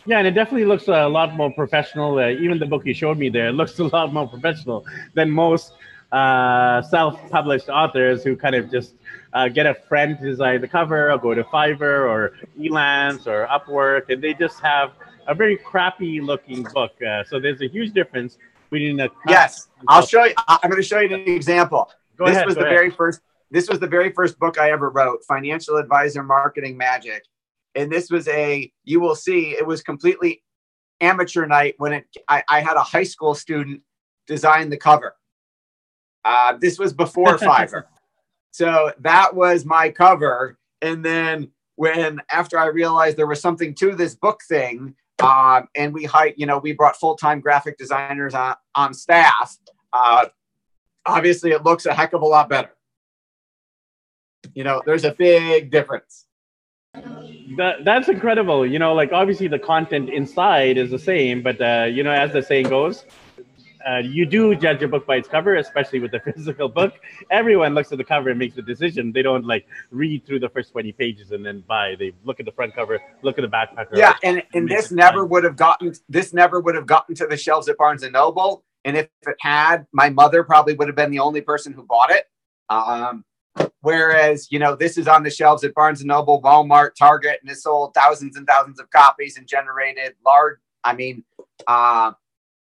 Yeah, 0.06 0.20
and 0.20 0.28
it 0.28 0.32
definitely 0.32 0.66
looks 0.66 0.88
a 0.88 1.08
lot 1.08 1.36
more 1.36 1.52
professional. 1.52 2.18
Uh, 2.18 2.30
even 2.30 2.58
the 2.58 2.66
book 2.66 2.86
you 2.86 2.94
showed 2.94 3.18
me 3.18 3.30
there 3.30 3.52
looks 3.60 3.78
a 3.80 3.84
lot 3.84 4.14
more 4.14 4.28
professional 4.28 4.86
than 5.14 5.30
most 5.30 5.74
uh, 6.12 6.82
self-published 6.82 7.70
authors 7.70 8.24
who 8.24 8.36
kind 8.36 8.56
of 8.56 8.72
just 8.72 8.96
uh, 9.34 9.48
get 9.48 9.66
a 9.66 9.74
friend 9.74 10.18
to 10.18 10.26
design 10.26 10.62
the 10.62 10.68
cover 10.68 11.12
or 11.12 11.18
go 11.18 11.34
to 11.34 11.44
Fiverr 11.44 12.10
or 12.10 12.34
Elance 12.60 13.28
or 13.28 13.48
Upwork, 13.48 14.10
and 14.10 14.24
they 14.24 14.34
just 14.34 14.60
have 14.62 14.94
a 15.28 15.36
very 15.36 15.58
crappy 15.58 16.20
looking 16.20 16.66
book. 16.74 16.94
Uh, 17.02 17.24
so 17.24 17.40
there's 17.40 17.62
a 17.62 17.68
huge 17.68 17.94
difference 17.94 18.38
between 18.72 19.00
a. 19.00 19.10
Yes, 19.28 19.68
I'll 19.88 20.06
show 20.06 20.24
you. 20.24 20.34
I'm 20.48 20.70
going 20.70 20.82
to 20.82 20.88
show 20.88 21.00
you 21.00 21.14
an 21.14 21.28
example. 21.28 21.92
Go 22.20 22.26
this 22.26 22.36
ahead, 22.36 22.46
was 22.46 22.56
the 22.56 22.62
ahead. 22.62 22.74
very 22.74 22.92
first. 22.92 23.22
This 23.50 23.70
was 23.70 23.80
the 23.80 23.88
very 23.88 24.12
first 24.12 24.38
book 24.38 24.60
I 24.60 24.72
ever 24.72 24.90
wrote, 24.90 25.24
Financial 25.28 25.78
Advisor 25.78 26.22
Marketing 26.22 26.78
Magic, 26.78 27.24
and 27.76 27.92
this 27.92 28.12
was 28.12 28.28
a. 28.28 28.72
You 28.84 29.00
will 29.00 29.16
see, 29.16 29.52
it 29.52 29.66
was 29.66 29.82
completely 29.82 30.44
amateur 31.02 31.46
night 31.46 31.76
when 31.78 31.94
it. 31.94 32.06
I, 32.28 32.44
I 32.50 32.60
had 32.62 32.76
a 32.76 32.84
high 32.84 33.04
school 33.04 33.34
student 33.34 33.82
design 34.28 34.70
the 34.70 34.78
cover. 34.78 35.16
Uh, 36.26 36.58
this 36.60 36.78
was 36.78 36.94
before 36.94 37.38
Fiverr, 37.38 37.86
so 38.52 38.92
that 39.00 39.34
was 39.34 39.66
my 39.66 39.90
cover, 39.90 40.60
and 40.82 41.04
then 41.04 41.50
when 41.78 42.20
after 42.30 42.60
I 42.60 42.66
realized 42.66 43.16
there 43.16 43.26
was 43.26 43.40
something 43.40 43.74
to 43.76 43.96
this 43.96 44.14
book 44.14 44.42
thing, 44.50 44.96
um, 45.24 45.68
and 45.76 45.94
we 45.94 46.04
hired, 46.04 46.34
you 46.36 46.46
know, 46.46 46.58
we 46.58 46.74
brought 46.74 46.98
full 46.98 47.16
time 47.16 47.40
graphic 47.40 47.78
designers 47.78 48.34
on, 48.34 48.56
on 48.76 48.94
staff. 48.94 49.58
Uh, 49.94 50.26
obviously, 51.06 51.52
it 51.52 51.64
looks 51.64 51.86
a 51.86 51.94
heck 51.94 52.14
of 52.14 52.22
a 52.22 52.26
lot 52.26 52.50
better. 52.50 52.72
You 54.54 54.64
know, 54.64 54.82
there's 54.86 55.06
a 55.06 55.12
big 55.12 55.72
difference. 55.72 56.26
That, 57.58 57.84
that's 57.84 58.10
incredible. 58.10 58.66
You 58.66 58.80
know, 58.80 58.94
like 58.94 59.12
obviously 59.12 59.48
the 59.48 59.60
content 59.60 60.10
inside 60.10 60.78
is 60.78 60.92
the 60.92 61.00
same, 61.00 61.44
but 61.44 61.62
uh, 61.62 61.86
you 61.86 62.04
know, 62.04 62.12
as 62.12 62.34
the 62.34 62.42
saying 62.42 62.70
goes, 62.70 63.06
uh, 63.88 63.98
you 63.98 64.26
do 64.26 64.56
judge 64.56 64.84
a 64.84 64.88
book 64.88 65.06
by 65.08 65.16
its 65.18 65.28
cover, 65.28 65.56
especially 65.56 66.00
with 66.00 66.14
a 66.14 66.20
physical 66.34 66.68
book. 66.68 66.94
Everyone 67.32 67.74
looks 67.74 67.92
at 67.92 67.98
the 67.98 68.04
cover 68.04 68.30
and 68.30 68.40
makes 68.40 68.58
a 68.58 68.62
decision. 68.62 69.12
They 69.12 69.22
don't 69.22 69.46
like 69.46 69.66
read 69.92 70.26
through 70.26 70.40
the 70.40 70.50
first 70.50 70.72
20 70.72 70.92
pages 70.94 71.32
and 71.32 71.46
then 71.46 71.64
buy. 71.68 71.96
They 71.98 72.14
look 72.24 72.40
at 72.40 72.46
the 72.46 72.52
front 72.52 72.76
cover, 72.76 73.00
look 73.22 73.38
at 73.38 73.42
the 73.42 73.48
back 73.48 73.76
cover. 73.76 73.90
Yeah, 73.94 74.16
and, 74.24 74.44
and 74.54 74.66
Makes 74.66 74.84
this 74.84 74.92
never 74.92 75.26
would 75.26 75.44
have 75.44 75.56
gotten 75.56 75.94
this 76.08 76.34
never 76.34 76.60
would 76.60 76.76
have 76.76 76.86
gotten 76.86 77.16
to 77.16 77.28
the 77.28 77.38
shelves 77.38 77.70
at 77.70 77.78
Barnes 77.78 78.04
and 78.04 78.14
Noble. 78.14 78.64
And 78.86 78.98
if 78.98 79.08
it 79.28 79.36
had, 79.40 79.86
my 79.92 80.10
mother 80.10 80.44
probably 80.44 80.74
would 80.74 80.88
have 80.88 80.96
been 80.96 81.12
the 81.12 81.20
only 81.20 81.42
person 81.42 81.74
who 81.74 81.84
bought 81.84 82.12
it. 82.12 82.26
Um, 82.70 83.26
whereas, 83.82 84.52
you 84.52 84.60
know, 84.60 84.76
this 84.76 84.98
is 84.98 85.08
on 85.08 85.24
the 85.24 85.30
shelves 85.30 85.64
at 85.64 85.74
Barnes 85.74 86.02
and 86.02 86.08
Noble, 86.08 86.42
Walmart, 86.42 86.92
Target, 86.98 87.40
and 87.42 87.52
it 87.52 87.58
sold 87.58 87.94
thousands 87.94 88.38
and 88.38 88.48
thousands 88.48 88.80
of 88.80 88.90
copies 88.92 89.38
and 89.38 89.48
generated 89.48 90.14
large, 90.26 90.58
I 90.84 90.94
mean, 90.94 91.24
uh, 91.68 92.14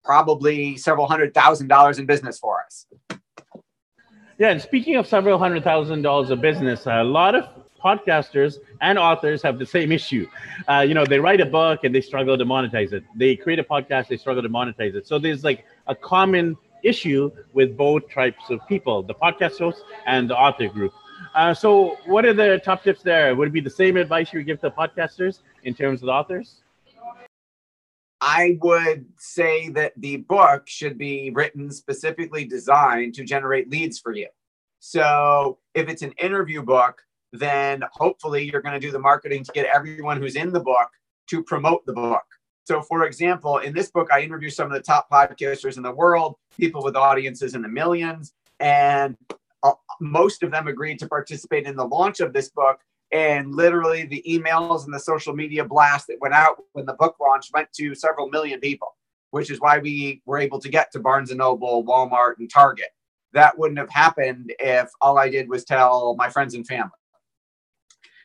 probably 0.04 0.78
several 0.78 1.08
hundred 1.08 1.34
thousand 1.34 1.68
dollars 1.68 2.00
in 2.00 2.06
business 2.06 2.38
for 2.38 2.64
us. 2.66 2.86
Yeah, 4.38 4.50
and 4.50 4.62
speaking 4.62 4.96
of 4.98 5.08
several 5.08 5.38
hundred 5.38 5.64
thousand 5.64 6.02
dollars 6.02 6.30
of 6.30 6.42
business, 6.42 6.86
a 6.86 7.04
lot 7.04 7.36
of 7.36 7.48
podcasters 7.84 8.60
and 8.82 8.98
authors 8.98 9.42
have 9.42 9.60
the 9.60 9.66
same 9.66 9.92
issue. 9.92 10.28
Uh, 10.70 10.86
you 10.88 10.94
know, 10.94 11.06
they 11.06 11.20
write 11.20 11.42
a 11.42 11.46
book 11.46 11.84
and 11.84 11.94
they 11.94 12.02
struggle 12.02 12.38
to 12.38 12.46
monetize 12.46 12.94
it. 12.94 13.04
They 13.16 13.36
create 13.36 13.60
a 13.60 13.64
podcast, 13.64 14.08
they 14.08 14.18
struggle 14.18 14.44
to 14.44 14.50
monetize 14.50 14.96
it. 14.96 15.08
So 15.08 15.20
there's 15.20 15.44
like 15.44 15.66
a 15.88 15.96
common 15.96 16.58
issue 16.84 17.32
with 17.54 17.76
both 17.76 18.10
types 18.10 18.50
of 18.50 18.60
people, 18.68 19.04
the 19.04 19.16
podcast 19.16 19.58
host 19.60 19.84
and 20.06 20.30
the 20.30 20.38
author 20.38 20.68
group. 20.68 20.94
Uh, 21.36 21.54
so 21.54 21.98
what 22.06 22.26
are 22.26 22.34
the 22.34 22.62
top 22.64 22.84
tips 22.84 23.02
there? 23.02 23.36
Would 23.36 23.50
it 23.50 23.52
be 23.52 23.62
the 23.62 23.70
same 23.70 23.98
advice 23.98 24.32
you 24.34 24.40
would 24.40 24.46
give 24.46 24.62
to 24.62 24.70
podcasters 24.70 25.40
in 25.64 25.74
terms 25.74 26.02
of 26.02 26.08
the 26.08 26.12
authors? 26.12 26.62
I 28.26 28.58
would 28.62 29.06
say 29.18 29.70
that 29.70 29.94
the 29.98 30.18
book 30.18 30.64
should 30.68 30.98
be 30.98 31.32
written 31.32 31.70
specifically 31.72 32.46
designed 32.46 33.16
to 33.16 33.26
generate 33.26 33.70
leads 33.70 34.00
for 34.00 34.14
you. 34.14 34.28
So 34.80 35.60
if 35.74 35.90
it's 35.90 36.04
an 36.04 36.14
interview 36.14 36.62
book, 36.62 37.02
then 37.34 37.84
hopefully 37.92 38.50
you're 38.50 38.62
going 38.62 38.80
to 38.80 38.80
do 38.80 38.92
the 38.92 39.00
marketing 39.00 39.44
to 39.44 39.52
get 39.52 39.66
everyone 39.66 40.18
who's 40.18 40.36
in 40.36 40.54
the 40.54 40.60
book 40.60 40.90
to 41.28 41.44
promote 41.44 41.86
the 41.86 41.94
book. 41.94 42.24
So, 42.66 42.82
for 42.82 43.06
example, 43.06 43.58
in 43.58 43.74
this 43.74 43.92
book, 43.92 44.08
I 44.14 44.22
interview 44.22 44.50
some 44.50 44.68
of 44.68 44.74
the 44.74 44.82
top 44.82 45.10
podcasters 45.12 45.76
in 45.76 45.84
the 45.84 45.92
world, 45.92 46.36
people 46.58 46.84
with 46.84 46.96
audiences 46.96 47.56
in 47.56 47.62
the 47.62 47.68
millions, 47.68 48.34
and 48.60 49.18
uh, 49.64 49.74
most 50.00 50.44
of 50.44 50.52
them 50.52 50.68
agreed 50.68 51.00
to 51.00 51.08
participate 51.08 51.66
in 51.66 51.76
the 51.76 51.84
launch 51.84 52.20
of 52.20 52.32
this 52.32 52.50
book. 52.50 52.80
And 53.12 53.54
literally, 53.54 54.06
the 54.06 54.24
emails 54.28 54.86
and 54.86 54.94
the 54.94 55.00
social 55.00 55.36
media 55.36 55.66
blast 55.66 56.08
that 56.08 56.22
went 56.22 56.34
out 56.34 56.62
when 56.72 56.86
the 56.86 56.94
book 56.94 57.18
launched 57.20 57.52
went 57.54 57.72
to 57.74 57.96
several 57.96 58.30
million 58.30 58.60
people, 58.60 58.96
which 59.32 59.52
is 59.52 59.60
why 59.60 59.80
we 59.80 60.22
were 60.26 60.38
able 60.38 60.60
to 60.60 60.70
get 60.70 60.92
to 60.92 61.00
Barnes 61.00 61.32
and 61.32 61.40
Noble, 61.40 61.84
Walmart, 61.84 62.38
and 62.38 62.50
Target. 62.50 62.90
That 63.34 63.58
wouldn't 63.58 63.80
have 63.80 63.90
happened 63.90 64.54
if 64.60 64.90
all 65.02 65.18
I 65.18 65.30
did 65.30 65.50
was 65.50 65.66
tell 65.66 66.16
my 66.16 66.30
friends 66.30 66.54
and 66.54 66.66
family. 66.66 66.92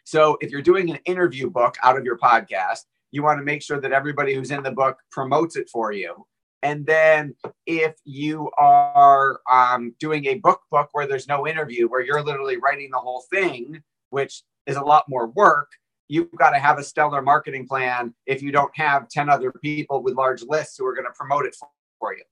So, 0.09 0.39
if 0.41 0.51
you're 0.51 0.63
doing 0.63 0.89
an 0.89 0.99
interview 1.05 1.51
book 1.51 1.77
out 1.83 1.99
of 1.99 2.03
your 2.03 2.17
podcast, 2.17 2.87
you 3.11 3.23
want 3.23 3.41
to 3.41 3.45
make 3.45 3.61
sure 3.61 3.79
that 3.79 3.93
everybody 3.93 4.33
who's 4.33 4.51
in 4.51 4.63
the 4.63 4.71
book 4.71 4.97
promotes 5.11 5.55
it 5.55 5.69
for 5.69 5.93
you. 5.93 6.25
And 6.63 6.87
then, 6.87 7.35
if 7.67 7.95
you 8.07 8.51
are 8.57 9.39
um, 9.53 9.95
doing 10.01 10.25
a 10.25 10.37
book 10.37 10.63
book 10.71 10.89
where 10.93 11.07
there's 11.07 11.29
no 11.29 11.47
interview, 11.47 11.89
where 11.89 12.01
you're 12.01 12.23
literally 12.23 12.57
writing 12.57 12.89
the 12.91 12.99
whole 12.99 13.25
thing, 13.31 13.83
which 14.09 14.45
is 14.67 14.77
a 14.77 14.81
lot 14.81 15.05
more 15.11 15.27
work, 15.27 15.69
you've 16.09 16.33
got 16.39 16.53
to 16.53 16.59
have 16.59 16.79
a 16.79 16.85
stellar 16.85 17.21
marketing 17.21 17.69
plan 17.69 18.15
if 18.25 18.41
you 18.41 18.51
don't 18.51 18.75
have 18.75 19.11
10 19.11 19.29
other 19.29 19.53
people 19.53 20.03
with 20.03 20.15
large 20.15 20.43
lists 20.43 20.79
who 20.79 20.87
are 20.87 20.95
going 20.95 21.05
to 21.05 21.13
promote 21.19 21.45
it 21.45 21.55
for, 21.55 21.69
for 21.99 22.17
you. 22.17 22.25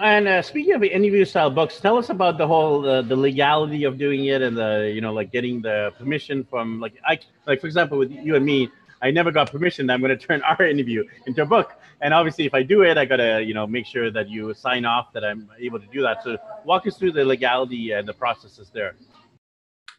And 0.00 0.26
uh, 0.26 0.40
speaking 0.40 0.72
of 0.72 0.82
interview 0.82 1.26
style 1.26 1.50
books, 1.50 1.78
tell 1.78 1.98
us 1.98 2.08
about 2.08 2.38
the 2.38 2.46
whole 2.46 2.88
uh, 2.88 3.02
the 3.02 3.16
legality 3.16 3.84
of 3.84 3.98
doing 3.98 4.24
it 4.24 4.40
and 4.40 4.56
the 4.56 4.90
you 4.94 5.02
know 5.02 5.12
like 5.12 5.30
getting 5.30 5.60
the 5.60 5.92
permission 5.98 6.42
from 6.42 6.80
like 6.80 6.94
I 7.04 7.18
like 7.46 7.60
for 7.60 7.66
example 7.66 7.98
with 7.98 8.10
you 8.10 8.34
and 8.34 8.44
me, 8.44 8.70
I 9.02 9.10
never 9.10 9.30
got 9.30 9.52
permission. 9.52 9.86
that 9.86 9.92
I'm 9.92 10.00
going 10.00 10.16
to 10.18 10.26
turn 10.26 10.40
our 10.42 10.62
interview 10.62 11.04
into 11.26 11.42
a 11.42 11.44
book, 11.44 11.74
and 12.00 12.14
obviously 12.14 12.46
if 12.46 12.54
I 12.54 12.62
do 12.62 12.82
it, 12.82 12.96
I 12.96 13.04
gotta 13.04 13.42
you 13.44 13.52
know 13.52 13.66
make 13.66 13.84
sure 13.84 14.10
that 14.10 14.30
you 14.30 14.54
sign 14.54 14.86
off 14.86 15.12
that 15.12 15.22
I'm 15.22 15.50
able 15.58 15.78
to 15.78 15.86
do 15.88 16.00
that. 16.00 16.24
So 16.24 16.38
walk 16.64 16.86
us 16.86 16.96
through 16.96 17.12
the 17.12 17.24
legality 17.26 17.92
and 17.92 18.08
the 18.08 18.14
processes 18.14 18.70
there. 18.72 18.94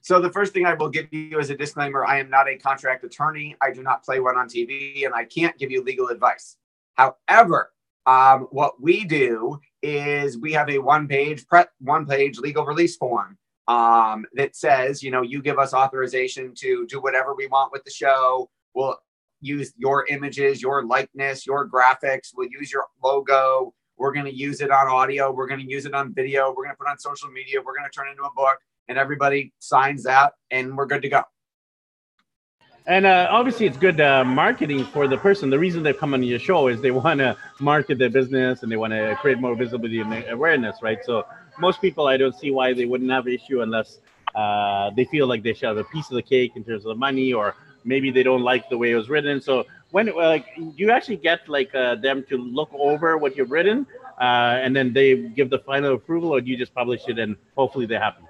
So 0.01 0.19
the 0.19 0.31
first 0.31 0.51
thing 0.51 0.65
I 0.65 0.73
will 0.73 0.89
give 0.89 1.13
you 1.13 1.39
as 1.39 1.51
a 1.51 1.55
disclaimer, 1.55 2.03
I 2.05 2.19
am 2.19 2.27
not 2.31 2.49
a 2.49 2.57
contract 2.57 3.03
attorney. 3.03 3.55
I 3.61 3.71
do 3.71 3.83
not 3.83 4.03
play 4.03 4.19
one 4.19 4.35
on 4.35 4.49
TV 4.49 5.05
and 5.05 5.13
I 5.13 5.25
can't 5.25 5.55
give 5.59 5.69
you 5.69 5.83
legal 5.83 6.07
advice. 6.07 6.57
However, 6.95 7.71
um, 8.07 8.47
what 8.49 8.81
we 8.81 9.05
do 9.05 9.59
is 9.81 10.37
we 10.37 10.53
have 10.53 10.69
a 10.69 10.77
one 10.79 11.07
page 11.07 11.45
pre- 11.47 11.63
one 11.79 12.05
page 12.05 12.37
legal 12.37 12.65
release 12.65 12.95
form 12.97 13.37
um, 13.67 14.25
that 14.33 14.55
says, 14.55 15.01
you 15.01 15.11
know, 15.11 15.21
you 15.21 15.41
give 15.41 15.59
us 15.59 15.73
authorization 15.73 16.53
to 16.57 16.85
do 16.87 17.01
whatever 17.01 17.33
we 17.35 17.47
want 17.47 17.71
with 17.71 17.83
the 17.83 17.91
show. 17.91 18.49
We'll 18.73 18.97
use 19.41 19.73
your 19.77 20.05
images, 20.07 20.61
your 20.61 20.85
likeness, 20.85 21.45
your 21.45 21.67
graphics. 21.67 22.29
We'll 22.35 22.49
use 22.49 22.71
your 22.71 22.85
logo. 23.03 23.73
We're 23.97 24.13
going 24.13 24.25
to 24.25 24.35
use 24.35 24.61
it 24.61 24.71
on 24.71 24.87
audio. 24.87 25.31
We're 25.31 25.47
going 25.47 25.59
to 25.59 25.69
use 25.69 25.85
it 25.85 25.93
on 25.93 26.13
video. 26.13 26.49
We're 26.49 26.63
going 26.63 26.75
to 26.75 26.77
put 26.77 26.87
on 26.87 26.97
social 26.97 27.29
media. 27.29 27.59
We're 27.63 27.75
going 27.75 27.89
to 27.89 27.91
turn 27.91 28.07
it 28.07 28.11
into 28.11 28.23
a 28.23 28.33
book, 28.35 28.57
and 28.87 28.97
everybody 28.97 29.53
signs 29.59 30.03
that, 30.03 30.33
and 30.49 30.75
we're 30.75 30.87
good 30.87 31.03
to 31.03 31.09
go. 31.09 31.23
And 32.87 33.05
uh, 33.05 33.27
obviously, 33.29 33.67
it's 33.67 33.77
good 33.77 34.01
uh, 34.01 34.23
marketing 34.23 34.85
for 34.85 35.07
the 35.07 35.17
person. 35.17 35.49
The 35.51 35.59
reason 35.59 35.83
they've 35.83 35.97
come 35.97 36.13
on 36.15 36.23
your 36.23 36.39
show 36.39 36.67
is 36.67 36.81
they 36.81 36.91
want 37.05 37.19
to 37.19 37.37
market 37.59 37.99
their 37.99 38.09
business 38.09 38.63
and 38.63 38.71
they 38.71 38.77
want 38.77 38.93
to 38.93 39.15
create 39.21 39.39
more 39.39 39.55
visibility 39.55 39.99
and 39.99 40.25
awareness, 40.29 40.81
right? 40.81 40.97
So 41.05 41.25
most 41.59 41.79
people, 41.79 42.07
I 42.07 42.17
don't 42.17 42.35
see 42.35 42.49
why 42.49 42.73
they 42.73 42.85
wouldn't 42.85 43.11
have 43.11 43.27
an 43.27 43.33
issue 43.33 43.61
unless 43.61 43.99
uh, 44.33 44.89
they 44.95 45.05
feel 45.05 45.27
like 45.27 45.43
they 45.43 45.53
should 45.53 45.67
have 45.67 45.77
a 45.77 45.83
piece 45.85 46.09
of 46.09 46.15
the 46.15 46.23
cake 46.23 46.53
in 46.55 46.63
terms 46.63 46.85
of 46.85 46.89
the 46.89 46.95
money, 46.95 47.33
or 47.33 47.55
maybe 47.83 48.09
they 48.09 48.23
don't 48.23 48.41
like 48.41 48.67
the 48.69 48.77
way 48.77 48.91
it 48.91 48.95
was 48.95 49.09
written. 49.09 49.39
So 49.41 49.65
when 49.91 50.07
like 50.15 50.47
you 50.75 50.89
actually 50.89 51.17
get 51.17 51.47
like 51.47 51.75
uh, 51.75 51.95
them 51.95 52.25
to 52.29 52.37
look 52.37 52.69
over 52.73 53.17
what 53.17 53.37
you've 53.37 53.51
written, 53.51 53.85
uh, 54.19 54.59
and 54.63 54.75
then 54.75 54.91
they 54.91 55.15
give 55.15 55.51
the 55.51 55.59
final 55.59 55.93
approval, 55.93 56.31
or 56.33 56.41
do 56.41 56.49
you 56.49 56.57
just 56.57 56.73
publish 56.73 57.07
it 57.07 57.19
and 57.19 57.35
hopefully 57.55 57.85
they're 57.85 57.99
happy? 57.99 58.23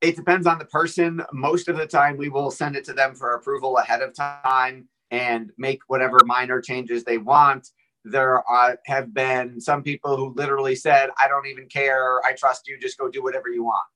It 0.00 0.16
depends 0.16 0.46
on 0.46 0.58
the 0.58 0.66
person. 0.66 1.22
Most 1.32 1.68
of 1.68 1.76
the 1.76 1.86
time, 1.86 2.16
we 2.16 2.28
will 2.28 2.50
send 2.50 2.76
it 2.76 2.84
to 2.84 2.92
them 2.92 3.14
for 3.14 3.34
approval 3.34 3.78
ahead 3.78 4.02
of 4.02 4.14
time 4.14 4.88
and 5.10 5.50
make 5.56 5.80
whatever 5.86 6.18
minor 6.24 6.60
changes 6.60 7.04
they 7.04 7.18
want. 7.18 7.68
There 8.04 8.46
are, 8.48 8.78
have 8.86 9.14
been 9.14 9.60
some 9.60 9.82
people 9.82 10.16
who 10.16 10.34
literally 10.34 10.76
said, 10.76 11.10
I 11.22 11.28
don't 11.28 11.46
even 11.46 11.66
care. 11.66 12.20
I 12.24 12.34
trust 12.34 12.68
you. 12.68 12.78
Just 12.78 12.98
go 12.98 13.08
do 13.08 13.22
whatever 13.22 13.48
you 13.48 13.64
want. 13.64 13.86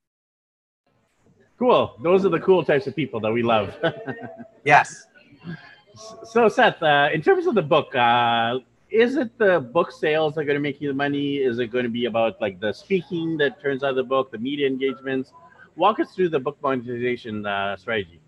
Cool. 1.58 1.94
Those 2.02 2.24
are 2.24 2.30
the 2.30 2.40
cool 2.40 2.64
types 2.64 2.86
of 2.86 2.96
people 2.96 3.20
that 3.20 3.30
we 3.30 3.42
love. 3.42 3.76
yes. 4.64 5.06
So, 6.24 6.48
Seth, 6.48 6.82
uh, 6.82 7.10
in 7.12 7.20
terms 7.20 7.46
of 7.46 7.54
the 7.54 7.62
book, 7.62 7.94
uh, 7.94 8.60
is 8.90 9.16
it 9.16 9.36
the 9.38 9.60
book 9.60 9.92
sales 9.92 10.34
that 10.34 10.40
are 10.40 10.44
going 10.44 10.56
to 10.56 10.62
make 10.62 10.80
you 10.80 10.88
the 10.88 10.94
money? 10.94 11.36
Is 11.36 11.58
it 11.58 11.66
going 11.66 11.84
to 11.84 11.90
be 11.90 12.06
about 12.06 12.40
like 12.40 12.58
the 12.58 12.72
speaking 12.72 13.36
that 13.36 13.60
turns 13.60 13.84
out 13.84 13.94
the 13.94 14.02
book, 14.02 14.32
the 14.32 14.38
media 14.38 14.66
engagements? 14.66 15.32
Walk 15.76 16.00
us 16.00 16.14
through 16.14 16.30
the 16.30 16.40
book 16.40 16.58
monetization 16.62 17.46
uh, 17.46 17.76
strategy. 17.76 18.20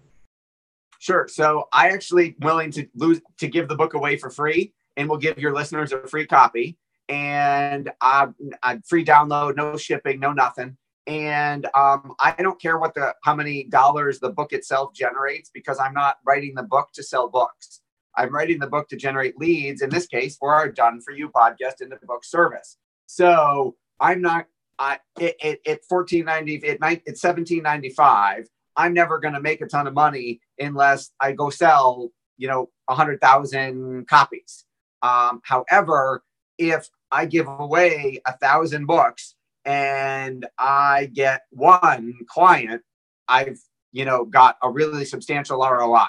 Sure. 0.99 1.27
So 1.29 1.69
I 1.73 1.89
actually 1.89 2.37
willing 2.41 2.71
to 2.73 2.87
lose 2.95 3.21
to 3.39 3.49
give 3.49 3.69
the 3.69 3.75
book 3.75 3.95
away 3.95 4.17
for 4.17 4.31
free, 4.31 4.73
and 4.97 5.09
we'll 5.09 5.19
give 5.19 5.39
your 5.39 5.53
listeners 5.53 5.93
a 5.93 6.07
free 6.07 6.27
copy 6.27 6.79
and 7.09 7.91
uh, 8.01 8.29
a 8.63 8.81
free 8.83 9.05
download, 9.05 9.57
no 9.57 9.77
shipping, 9.77 10.21
no 10.21 10.33
nothing. 10.33 10.77
And 11.09 11.67
um, 11.75 12.15
I 12.21 12.35
don't 12.39 12.61
care 12.61 12.79
what 12.79 12.95
the 12.95 13.15
how 13.25 13.35
many 13.35 13.65
dollars 13.65 14.21
the 14.21 14.31
book 14.31 14.53
itself 14.53 14.95
generates 14.95 15.51
because 15.53 15.81
I'm 15.81 15.93
not 15.93 16.19
writing 16.25 16.55
the 16.55 16.63
book 16.63 16.91
to 16.95 17.03
sell 17.03 17.29
books. 17.29 17.81
I'm 18.17 18.33
writing 18.33 18.61
the 18.61 18.69
book 18.69 18.89
to 18.91 18.97
generate 18.97 19.39
leads. 19.39 19.83
In 19.83 19.91
this 19.91 20.07
case, 20.07 20.37
for 20.37 20.55
our 20.55 20.69
Done 20.71 21.01
for 21.01 21.13
You 21.13 21.31
podcast 21.31 21.81
in 21.81 21.89
the 21.89 21.99
book 22.07 22.25
service. 22.25 22.77
So 23.07 23.75
I'm 24.01 24.21
not 24.21 24.47
I 24.79 24.99
it, 25.19 25.37
it, 25.43 25.61
it 25.65 25.81
1490 25.89 26.55
it 26.57 26.79
it's 27.07 27.23
1795 27.23 28.49
i'm 28.77 28.95
never 28.95 29.19
going 29.19 29.35
to 29.35 29.41
make 29.41 29.61
a 29.61 29.67
ton 29.67 29.87
of 29.87 29.95
money 29.95 30.41
unless 30.59 31.11
i 31.21 31.33
go 31.33 31.51
sell 31.51 32.11
you 32.39 32.49
know 32.49 32.71
100000 32.87 34.07
copies. 34.09 34.65
Um, 35.03 35.41
however 35.45 36.23
if 36.59 36.89
i 37.11 37.27
give 37.27 37.47
away 37.49 38.21
a 38.27 38.37
thousand 38.39 38.87
books 38.87 39.35
and 39.65 40.47
i 40.59 41.11
get 41.13 41.43
one 41.51 42.15
client 42.27 42.83
i've 43.29 43.61
you 43.93 44.05
know 44.05 44.25
got 44.25 44.57
a 44.63 44.71
really 44.71 45.05
substantial 45.05 45.59
roi 45.59 46.07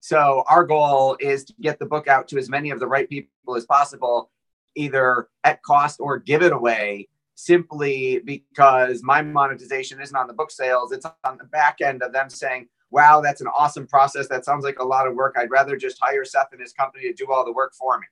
so 0.00 0.44
our 0.48 0.64
goal 0.64 1.16
is 1.20 1.44
to 1.44 1.54
get 1.60 1.78
the 1.78 1.86
book 1.86 2.08
out 2.08 2.28
to 2.28 2.38
as 2.38 2.48
many 2.48 2.70
of 2.70 2.80
the 2.80 2.86
right 2.86 3.08
people 3.08 3.56
as 3.56 3.66
possible 3.66 4.30
either 4.74 5.28
at 5.44 5.62
cost 5.62 6.00
or 6.00 6.18
give 6.18 6.42
it 6.42 6.52
away 6.52 7.08
simply 7.34 8.20
because 8.24 9.02
my 9.02 9.22
monetization 9.22 10.00
isn't 10.00 10.16
on 10.16 10.26
the 10.26 10.32
book 10.32 10.50
sales 10.50 10.92
it's 10.92 11.06
on 11.24 11.38
the 11.38 11.44
back 11.44 11.80
end 11.80 12.02
of 12.02 12.12
them 12.12 12.30
saying 12.30 12.68
wow 12.94 13.20
that's 13.20 13.40
an 13.40 13.48
awesome 13.48 13.88
process. 13.88 14.28
That 14.28 14.44
sounds 14.44 14.62
like 14.64 14.78
a 14.78 14.84
lot 14.84 15.08
of 15.08 15.14
work. 15.14 15.34
I'd 15.36 15.50
rather 15.50 15.76
just 15.76 15.98
hire 16.00 16.24
seth 16.24 16.52
and 16.52 16.60
his 16.60 16.72
company 16.72 17.02
to 17.04 17.12
do 17.12 17.26
all 17.30 17.44
the 17.44 17.52
work 17.52 17.74
for 17.74 17.98
me. 17.98 18.06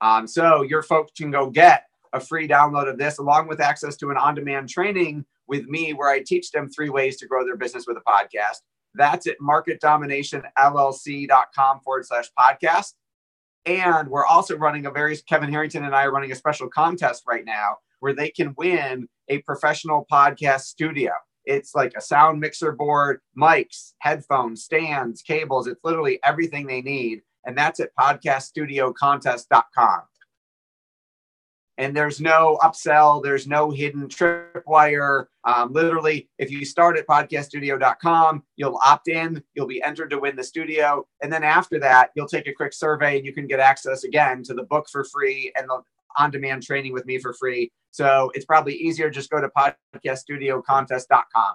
Um, 0.00 0.28
so 0.28 0.62
your 0.62 0.82
folks 0.82 1.12
can 1.18 1.32
go 1.32 1.50
get 1.50 1.86
a 2.12 2.20
free 2.20 2.48
download 2.48 2.88
of 2.88 2.96
this 2.96 3.18
along 3.18 3.48
with 3.48 3.60
access 3.60 3.96
to 3.96 4.10
an 4.10 4.16
on-demand 4.16 4.68
training 4.68 5.24
with 5.46 5.66
me 5.66 5.92
where 5.92 6.08
i 6.08 6.20
teach 6.20 6.50
them 6.52 6.68
three 6.68 6.90
ways 6.90 7.16
to 7.18 7.26
grow 7.26 7.44
their 7.44 7.56
business 7.56 7.86
with 7.86 7.96
a 7.96 8.02
podcast. 8.08 8.58
That's 8.94 9.26
at 9.26 9.38
marketdominationllc.com 9.40 11.80
forward 11.80 12.06
slash 12.06 12.30
podcast. 12.38 12.92
And 13.66 14.08
we're 14.08 14.26
also 14.26 14.56
running 14.56 14.86
a 14.86 14.90
very 14.90 15.18
kevin 15.18 15.50
harrington 15.50 15.84
and 15.84 15.94
i 15.94 16.04
are 16.04 16.12
running 16.12 16.32
a 16.32 16.36
special 16.36 16.68
contest 16.68 17.24
right 17.26 17.44
now 17.44 17.76
where 18.00 18.14
they 18.14 18.30
can 18.30 18.54
win 18.56 19.08
a 19.28 19.38
professional 19.38 20.06
podcast 20.10 20.62
studio. 20.62 21.12
It's 21.44 21.74
like 21.74 21.92
a 21.96 22.00
sound 22.00 22.40
mixer 22.40 22.72
board, 22.72 23.20
mics, 23.38 23.92
headphones, 24.00 24.64
stands, 24.64 25.22
cables. 25.22 25.66
It's 25.66 25.84
literally 25.84 26.18
everything 26.22 26.66
they 26.66 26.82
need. 26.82 27.22
And 27.46 27.56
that's 27.56 27.80
at 27.80 27.96
podcaststudiocontest.com. 27.98 30.00
And 31.78 31.96
there's 31.96 32.20
no 32.20 32.58
upsell, 32.62 33.22
there's 33.22 33.46
no 33.46 33.70
hidden 33.70 34.06
tripwire. 34.06 35.24
Um, 35.44 35.72
literally, 35.72 36.28
if 36.38 36.50
you 36.50 36.66
start 36.66 36.98
at 36.98 37.06
podcaststudio.com, 37.06 38.42
you'll 38.56 38.78
opt 38.84 39.08
in, 39.08 39.42
you'll 39.54 39.66
be 39.66 39.82
entered 39.82 40.10
to 40.10 40.18
win 40.18 40.36
the 40.36 40.44
studio. 40.44 41.06
And 41.22 41.32
then 41.32 41.42
after 41.42 41.80
that, 41.80 42.10
you'll 42.14 42.28
take 42.28 42.48
a 42.48 42.52
quick 42.52 42.74
survey 42.74 43.16
and 43.16 43.24
you 43.24 43.32
can 43.32 43.46
get 43.46 43.60
access 43.60 44.04
again 44.04 44.42
to 44.42 44.52
the 44.52 44.64
book 44.64 44.90
for 44.90 45.04
free 45.04 45.50
and 45.56 45.70
the 45.70 45.80
on 46.16 46.30
demand 46.30 46.62
training 46.62 46.92
with 46.92 47.06
me 47.06 47.18
for 47.18 47.32
free. 47.32 47.70
So 47.90 48.30
it's 48.34 48.44
probably 48.44 48.74
easier 48.74 49.10
just 49.10 49.30
go 49.30 49.40
to 49.40 49.48
podcaststudiocontest.com. 49.48 51.54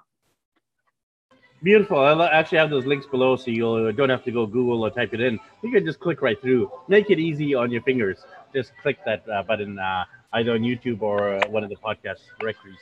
Beautiful. 1.64 2.00
I'll 2.00 2.22
actually 2.22 2.60
have 2.60 2.70
those 2.70 2.86
links 2.86 3.08
below 3.08 3.38
so 3.38 3.50
you 3.50 3.92
don't 3.94 4.10
have 4.10 4.24
to 4.26 4.32
go 4.32 4.46
Google 4.46 4.86
or 4.86 4.92
type 4.92 5.14
it 5.14 5.22
in. 5.22 5.40
You 5.64 5.72
can 5.72 5.86
just 5.86 6.00
click 6.00 6.22
right 6.22 6.40
through. 6.40 6.72
Make 6.88 7.10
it 7.10 7.18
easy 7.18 7.56
on 7.56 7.72
your 7.72 7.82
fingers. 7.82 8.20
Just 8.54 8.74
click 8.82 8.98
that 9.06 9.28
uh, 9.28 9.42
button 9.44 9.80
uh, 9.80 10.04
either 10.34 10.52
on 10.52 10.60
YouTube 10.60 11.02
or 11.02 11.36
uh, 11.36 11.48
one 11.48 11.64
of 11.64 11.70
the 11.70 11.78
podcast 11.78 12.20
directories. 12.40 12.78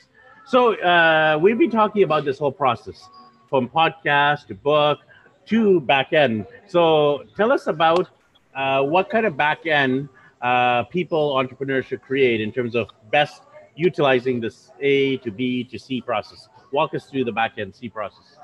So 0.46 0.74
uh, 0.74 1.38
we've 1.40 1.56
been 1.56 1.70
talking 1.70 2.02
about 2.02 2.24
this 2.24 2.38
whole 2.38 2.52
process 2.52 3.08
from 3.48 3.68
podcast 3.68 4.48
to 4.48 4.54
book 4.54 4.98
to 5.46 5.80
back 5.80 6.12
end. 6.12 6.46
So 6.66 7.24
tell 7.36 7.52
us 7.52 7.66
about 7.66 8.08
uh, 8.54 8.82
what 8.82 9.08
kind 9.08 9.26
of 9.26 9.36
back 9.36 9.66
end 9.66 10.08
uh, 10.44 10.84
people 10.84 11.36
entrepreneurs 11.36 11.86
should 11.86 12.02
create 12.02 12.40
in 12.40 12.52
terms 12.52 12.76
of 12.76 12.88
best 13.10 13.42
utilizing 13.74 14.40
this 14.40 14.70
A 14.80 15.16
to 15.18 15.30
B 15.30 15.64
to 15.64 15.78
C 15.78 16.00
process? 16.00 16.48
Walk 16.70 16.94
us 16.94 17.06
through 17.06 17.24
the 17.24 17.32
back 17.32 17.54
end 17.56 17.74
C 17.74 17.88
process. 17.88 18.36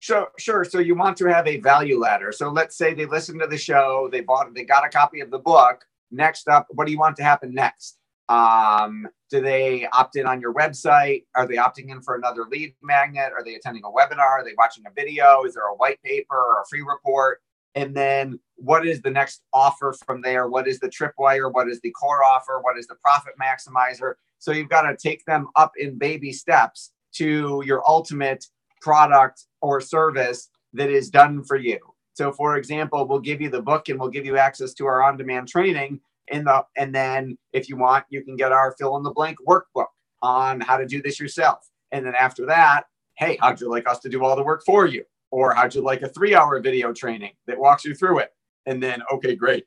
Sure, 0.00 0.28
sure. 0.38 0.64
So 0.64 0.78
you 0.80 0.94
want 0.94 1.16
to 1.18 1.26
have 1.26 1.46
a 1.46 1.60
value 1.60 1.98
ladder. 1.98 2.32
So 2.32 2.48
let's 2.50 2.76
say 2.76 2.94
they 2.94 3.06
listened 3.06 3.40
to 3.40 3.46
the 3.46 3.56
show, 3.56 4.08
they 4.10 4.20
bought, 4.20 4.52
they 4.54 4.64
got 4.64 4.84
a 4.84 4.88
copy 4.88 5.20
of 5.20 5.30
the 5.30 5.38
book. 5.38 5.84
Next 6.10 6.48
up, 6.48 6.66
what 6.70 6.86
do 6.86 6.92
you 6.92 6.98
want 6.98 7.16
to 7.16 7.22
happen 7.22 7.54
next? 7.54 7.98
Um, 8.28 9.06
do 9.30 9.42
they 9.42 9.86
opt 9.92 10.16
in 10.16 10.26
on 10.26 10.40
your 10.40 10.54
website? 10.54 11.24
Are 11.34 11.46
they 11.46 11.56
opting 11.56 11.90
in 11.90 12.00
for 12.00 12.14
another 12.14 12.44
lead 12.50 12.74
magnet? 12.82 13.32
Are 13.36 13.44
they 13.44 13.54
attending 13.54 13.82
a 13.84 13.90
webinar? 13.90 14.20
Are 14.20 14.44
they 14.44 14.54
watching 14.56 14.84
a 14.86 14.90
video? 14.94 15.44
Is 15.44 15.54
there 15.54 15.66
a 15.66 15.74
white 15.74 16.02
paper 16.02 16.36
or 16.36 16.62
a 16.62 16.66
free 16.68 16.82
report? 16.82 17.40
And 17.74 17.94
then 17.94 18.38
what 18.56 18.86
is 18.86 19.02
the 19.02 19.10
next 19.10 19.42
offer 19.52 19.94
from 20.06 20.22
there? 20.22 20.48
What 20.48 20.68
is 20.68 20.78
the 20.78 20.88
tripwire? 20.88 21.52
What 21.52 21.68
is 21.68 21.80
the 21.80 21.90
core 21.90 22.24
offer? 22.24 22.60
What 22.62 22.78
is 22.78 22.86
the 22.86 22.94
profit 22.96 23.34
maximizer? 23.40 24.14
So 24.38 24.52
you've 24.52 24.68
got 24.68 24.82
to 24.82 24.96
take 24.96 25.24
them 25.24 25.48
up 25.56 25.72
in 25.76 25.98
baby 25.98 26.32
steps 26.32 26.92
to 27.14 27.62
your 27.66 27.82
ultimate 27.88 28.46
product 28.80 29.46
or 29.60 29.80
service 29.80 30.50
that 30.72 30.90
is 30.90 31.10
done 31.10 31.42
for 31.42 31.56
you. 31.56 31.78
So 32.12 32.30
for 32.30 32.56
example 32.56 33.06
we'll 33.06 33.20
give 33.20 33.40
you 33.40 33.48
the 33.48 33.62
book 33.62 33.88
and 33.88 33.98
we'll 33.98 34.10
give 34.10 34.26
you 34.26 34.36
access 34.36 34.74
to 34.74 34.86
our 34.86 35.02
on-demand 35.02 35.48
training 35.48 36.00
in 36.28 36.44
the 36.44 36.64
and 36.76 36.94
then 36.94 37.36
if 37.52 37.68
you 37.68 37.76
want 37.76 38.04
you 38.08 38.22
can 38.22 38.36
get 38.36 38.52
our 38.52 38.74
fill 38.78 38.96
in 38.96 39.02
the 39.02 39.10
blank 39.10 39.38
workbook 39.48 39.86
on 40.22 40.60
how 40.60 40.76
to 40.76 40.86
do 40.86 41.02
this 41.02 41.18
yourself. 41.18 41.68
And 41.92 42.04
then 42.04 42.14
after 42.14 42.46
that 42.46 42.84
hey 43.16 43.38
how'd 43.40 43.60
you 43.60 43.70
like 43.70 43.88
us 43.88 44.00
to 44.00 44.08
do 44.08 44.24
all 44.24 44.36
the 44.36 44.44
work 44.44 44.62
for 44.64 44.86
you 44.86 45.04
or 45.34 45.52
how'd 45.52 45.74
you 45.74 45.82
like 45.82 46.02
a 46.02 46.08
three 46.08 46.32
hour 46.32 46.60
video 46.60 46.92
training 46.92 47.32
that 47.48 47.58
walks 47.58 47.84
you 47.84 47.92
through 47.92 48.20
it? 48.20 48.30
And 48.66 48.80
then, 48.80 49.02
okay, 49.12 49.34
great. 49.34 49.64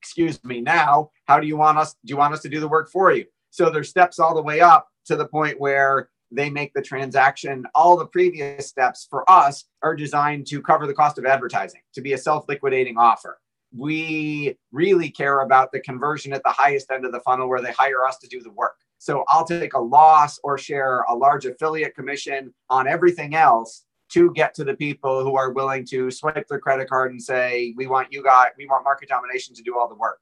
Excuse 0.00 0.42
me. 0.44 0.60
Now, 0.60 1.10
how 1.24 1.40
do 1.40 1.46
you 1.48 1.56
want 1.56 1.76
us? 1.76 1.96
Do 2.04 2.12
you 2.12 2.16
want 2.16 2.34
us 2.34 2.40
to 2.42 2.48
do 2.48 2.60
the 2.60 2.68
work 2.68 2.88
for 2.88 3.12
you? 3.12 3.24
So 3.50 3.68
there's 3.68 3.88
steps 3.88 4.20
all 4.20 4.32
the 4.32 4.42
way 4.42 4.60
up 4.60 4.86
to 5.06 5.16
the 5.16 5.26
point 5.26 5.58
where 5.58 6.08
they 6.30 6.48
make 6.50 6.72
the 6.72 6.82
transaction. 6.82 7.64
All 7.74 7.96
the 7.96 8.06
previous 8.06 8.68
steps 8.68 9.08
for 9.10 9.28
us 9.28 9.64
are 9.82 9.96
designed 9.96 10.46
to 10.46 10.62
cover 10.62 10.86
the 10.86 10.94
cost 10.94 11.18
of 11.18 11.26
advertising, 11.26 11.80
to 11.94 12.00
be 12.00 12.12
a 12.12 12.18
self 12.18 12.48
liquidating 12.48 12.96
offer. 12.96 13.40
We 13.76 14.56
really 14.70 15.10
care 15.10 15.40
about 15.40 15.72
the 15.72 15.80
conversion 15.80 16.32
at 16.32 16.44
the 16.44 16.50
highest 16.50 16.92
end 16.92 17.04
of 17.04 17.10
the 17.10 17.20
funnel 17.20 17.48
where 17.48 17.60
they 17.60 17.72
hire 17.72 18.06
us 18.06 18.18
to 18.18 18.28
do 18.28 18.40
the 18.40 18.52
work. 18.52 18.76
So 18.98 19.24
I'll 19.30 19.44
take 19.44 19.74
a 19.74 19.80
loss 19.80 20.38
or 20.44 20.58
share 20.58 21.00
a 21.08 21.14
large 21.16 21.44
affiliate 21.44 21.96
commission 21.96 22.54
on 22.70 22.86
everything 22.86 23.34
else 23.34 23.84
to 24.12 24.32
get 24.32 24.54
to 24.54 24.64
the 24.64 24.74
people 24.74 25.22
who 25.22 25.36
are 25.36 25.50
willing 25.50 25.84
to 25.86 26.10
swipe 26.10 26.46
their 26.48 26.58
credit 26.58 26.88
card 26.88 27.12
and 27.12 27.22
say, 27.22 27.74
"We 27.76 27.86
want 27.86 28.12
you 28.12 28.22
guys, 28.22 28.48
we 28.56 28.66
want 28.66 28.84
market 28.84 29.08
domination 29.08 29.54
to 29.54 29.62
do 29.62 29.78
all 29.78 29.88
the 29.88 29.94
work." 29.94 30.20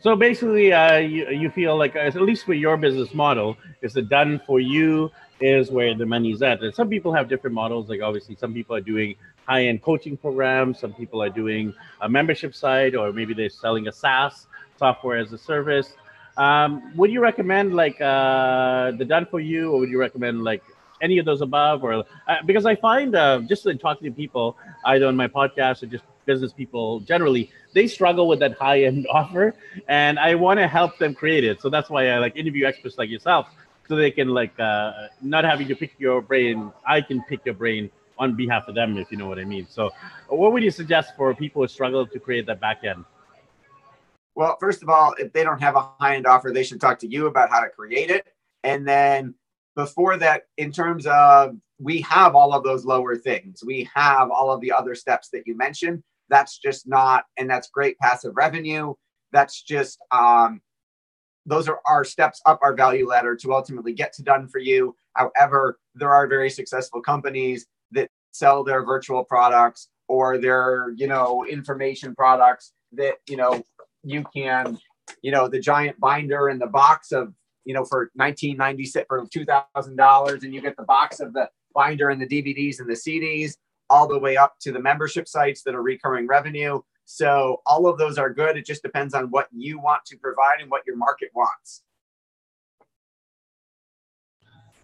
So 0.00 0.14
basically, 0.14 0.72
uh, 0.72 0.98
you, 0.98 1.28
you 1.30 1.50
feel 1.50 1.76
like, 1.76 1.96
at 1.96 2.14
least 2.14 2.44
for 2.44 2.54
your 2.54 2.76
business 2.76 3.12
model, 3.14 3.56
is 3.82 3.92
the 3.94 4.02
done 4.02 4.40
for 4.46 4.60
you 4.60 5.10
is 5.40 5.70
where 5.70 5.94
the 5.94 6.06
money's 6.06 6.42
at. 6.42 6.62
And 6.62 6.74
some 6.74 6.88
people 6.88 7.12
have 7.12 7.28
different 7.28 7.54
models. 7.54 7.88
Like 7.88 8.02
obviously, 8.02 8.36
some 8.36 8.54
people 8.54 8.76
are 8.76 8.80
doing 8.80 9.16
high-end 9.46 9.82
coaching 9.82 10.16
programs. 10.16 10.78
Some 10.78 10.92
people 10.92 11.22
are 11.22 11.28
doing 11.28 11.74
a 12.02 12.08
membership 12.08 12.54
site, 12.54 12.94
or 12.94 13.12
maybe 13.12 13.34
they're 13.34 13.48
selling 13.48 13.88
a 13.88 13.92
SaaS 13.92 14.46
software 14.78 15.18
as 15.18 15.32
a 15.32 15.38
service. 15.38 15.94
Um, 16.36 16.94
would 16.96 17.10
you 17.10 17.20
recommend 17.20 17.74
like 17.74 18.00
uh, 18.00 18.92
the 18.92 19.04
done 19.04 19.26
for 19.26 19.40
you, 19.40 19.72
or 19.72 19.80
would 19.80 19.88
you 19.88 19.98
recommend 19.98 20.44
like 20.44 20.62
any 21.00 21.18
of 21.18 21.24
those 21.24 21.40
above? 21.40 21.84
Or 21.84 22.04
uh, 22.28 22.36
because 22.44 22.66
I 22.66 22.74
find 22.74 23.14
uh, 23.14 23.40
just 23.40 23.66
in 23.66 23.78
talking 23.78 24.10
to 24.10 24.14
people, 24.14 24.56
either 24.84 25.06
on 25.06 25.16
my 25.16 25.28
podcast 25.28 25.82
or 25.82 25.86
just 25.86 26.04
business 26.24 26.52
people 26.52 27.00
generally, 27.00 27.50
they 27.72 27.86
struggle 27.86 28.28
with 28.28 28.40
that 28.40 28.58
high 28.58 28.82
end 28.84 29.06
offer, 29.12 29.54
and 29.88 30.18
I 30.18 30.34
want 30.34 30.58
to 30.60 30.68
help 30.68 30.98
them 30.98 31.14
create 31.14 31.44
it. 31.44 31.60
So 31.60 31.70
that's 31.70 31.90
why 31.90 32.08
I 32.08 32.18
like 32.18 32.36
interview 32.36 32.66
experts 32.66 32.98
like 32.98 33.10
yourself, 33.10 33.48
so 33.88 33.96
they 33.96 34.10
can 34.10 34.28
like 34.28 34.58
uh, 34.58 35.08
not 35.22 35.44
having 35.44 35.68
to 35.68 35.74
pick 35.74 35.94
your 35.98 36.20
brain. 36.20 36.72
I 36.86 37.00
can 37.00 37.22
pick 37.24 37.44
your 37.44 37.54
brain 37.54 37.90
on 38.18 38.34
behalf 38.34 38.68
of 38.68 38.74
them, 38.74 38.96
if 38.96 39.10
you 39.10 39.18
know 39.18 39.28
what 39.28 39.38
I 39.38 39.44
mean. 39.44 39.66
So, 39.68 39.90
what 40.28 40.52
would 40.52 40.62
you 40.62 40.70
suggest 40.70 41.14
for 41.16 41.34
people 41.34 41.62
who 41.62 41.68
struggle 41.68 42.06
to 42.06 42.18
create 42.18 42.46
that 42.46 42.60
back 42.60 42.84
end? 42.84 43.04
Well, 44.34 44.56
first 44.60 44.82
of 44.82 44.90
all, 44.90 45.14
if 45.18 45.32
they 45.32 45.44
don't 45.44 45.60
have 45.60 45.76
a 45.76 45.90
high 45.98 46.16
end 46.16 46.26
offer, 46.26 46.50
they 46.52 46.62
should 46.62 46.80
talk 46.80 46.98
to 47.00 47.06
you 47.06 47.26
about 47.26 47.50
how 47.50 47.60
to 47.60 47.70
create 47.70 48.10
it. 48.10 48.26
And 48.64 48.86
then 48.86 49.34
before 49.76 50.16
that, 50.16 50.44
in 50.56 50.72
terms 50.72 51.06
of 51.06 51.56
we 51.78 52.00
have 52.00 52.34
all 52.34 52.52
of 52.54 52.64
those 52.64 52.86
lower 52.86 53.14
things, 53.14 53.62
we 53.64 53.88
have 53.94 54.30
all 54.30 54.50
of 54.50 54.60
the 54.62 54.72
other 54.72 54.94
steps 54.94 55.28
that 55.32 55.46
you 55.46 55.56
mentioned. 55.56 56.02
That's 56.28 56.58
just 56.58 56.88
not, 56.88 57.26
and 57.36 57.48
that's 57.48 57.68
great 57.68 57.98
passive 57.98 58.32
revenue. 58.34 58.94
That's 59.32 59.62
just, 59.62 59.98
um, 60.10 60.60
those 61.44 61.68
are 61.68 61.80
our 61.86 62.04
steps 62.04 62.40
up 62.46 62.58
our 62.62 62.74
value 62.74 63.06
ladder 63.06 63.36
to 63.36 63.54
ultimately 63.54 63.92
get 63.92 64.12
to 64.14 64.22
done 64.22 64.48
for 64.48 64.58
you. 64.58 64.96
However, 65.12 65.78
there 65.94 66.12
are 66.12 66.26
very 66.26 66.50
successful 66.50 67.00
companies 67.00 67.66
that 67.92 68.10
sell 68.32 68.64
their 68.64 68.84
virtual 68.84 69.22
products 69.22 69.88
or 70.08 70.38
their, 70.38 70.90
you 70.96 71.06
know, 71.06 71.44
information 71.46 72.14
products 72.14 72.72
that, 72.92 73.16
you 73.28 73.36
know, 73.36 73.62
you 74.02 74.24
can, 74.34 74.78
you 75.22 75.30
know, 75.30 75.48
the 75.48 75.60
giant 75.60 76.00
binder 76.00 76.48
and 76.48 76.60
the 76.60 76.66
box 76.66 77.12
of, 77.12 77.32
you 77.66 77.74
know, 77.74 77.84
for 77.84 78.10
1996 78.14 79.04
for 79.08 79.26
$2,000 79.26 80.42
and 80.42 80.54
you 80.54 80.62
get 80.62 80.76
the 80.76 80.84
box 80.84 81.20
of 81.20 81.34
the 81.34 81.50
binder 81.74 82.08
and 82.08 82.22
the 82.22 82.26
DVDs 82.26 82.80
and 82.80 82.88
the 82.88 82.94
CDs 82.94 83.56
all 83.90 84.08
the 84.08 84.18
way 84.18 84.36
up 84.36 84.54
to 84.60 84.72
the 84.72 84.80
membership 84.80 85.28
sites 85.28 85.62
that 85.62 85.74
are 85.74 85.82
recurring 85.82 86.26
revenue. 86.26 86.80
So 87.04 87.62
all 87.66 87.86
of 87.86 87.98
those 87.98 88.18
are 88.18 88.32
good. 88.32 88.56
It 88.56 88.64
just 88.64 88.82
depends 88.82 89.14
on 89.14 89.26
what 89.26 89.48
you 89.52 89.78
want 89.78 90.04
to 90.06 90.16
provide 90.16 90.60
and 90.60 90.70
what 90.70 90.82
your 90.86 90.96
market 90.96 91.30
wants. 91.34 91.82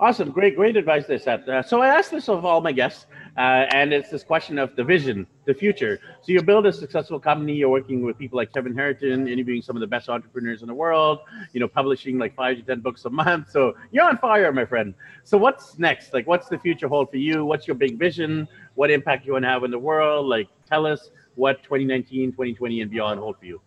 Awesome, 0.00 0.32
great, 0.32 0.56
great 0.56 0.76
advice 0.76 1.06
there, 1.06 1.18
Seth. 1.18 1.46
Uh, 1.46 1.62
so 1.62 1.80
I 1.80 1.86
asked 1.86 2.10
this 2.10 2.28
of 2.28 2.44
all 2.44 2.60
my 2.60 2.72
guests, 2.72 3.06
uh, 3.36 3.66
and 3.72 3.92
it's 3.92 4.10
this 4.10 4.24
question 4.24 4.58
of 4.58 4.74
the 4.74 4.82
vision, 4.82 5.28
the 5.44 5.54
future. 5.54 6.00
So 6.22 6.32
you 6.32 6.42
build 6.42 6.66
a 6.66 6.72
successful 6.72 7.20
company. 7.20 7.54
You're 7.54 7.68
working 7.68 8.02
with 8.02 8.18
people 8.18 8.36
like 8.36 8.52
Kevin 8.52 8.74
Harrington, 8.74 9.28
interviewing 9.28 9.62
some 9.62 9.76
of 9.76 9.80
the 9.80 9.86
best 9.86 10.08
entrepreneurs 10.08 10.62
in 10.62 10.66
the 10.68 10.74
world. 10.74 11.20
You 11.52 11.60
know, 11.60 11.68
publishing 11.68 12.18
like 12.18 12.34
five 12.34 12.56
to 12.56 12.62
ten 12.64 12.80
books 12.80 13.04
a 13.04 13.10
month. 13.10 13.50
So 13.52 13.76
you're 13.92 14.04
on 14.04 14.18
fire, 14.18 14.50
my 14.52 14.64
friend. 14.64 14.92
So 15.22 15.38
what's 15.38 15.78
next? 15.78 16.12
Like, 16.12 16.26
what's 16.26 16.48
the 16.48 16.58
future 16.58 16.88
hold 16.88 17.08
for 17.10 17.18
you? 17.18 17.44
What's 17.44 17.68
your 17.68 17.76
big 17.76 17.96
vision? 17.96 18.48
What 18.74 18.90
impact 18.90 19.24
you 19.24 19.34
want 19.34 19.44
to 19.44 19.50
have 19.50 19.62
in 19.62 19.70
the 19.70 19.78
world? 19.78 20.26
Like, 20.26 20.48
tell 20.68 20.84
us 20.84 21.10
what 21.36 21.62
2019, 21.62 22.32
2020, 22.32 22.80
and 22.80 22.90
beyond 22.90 23.20
hold 23.20 23.38
for 23.38 23.46
you. 23.46 23.60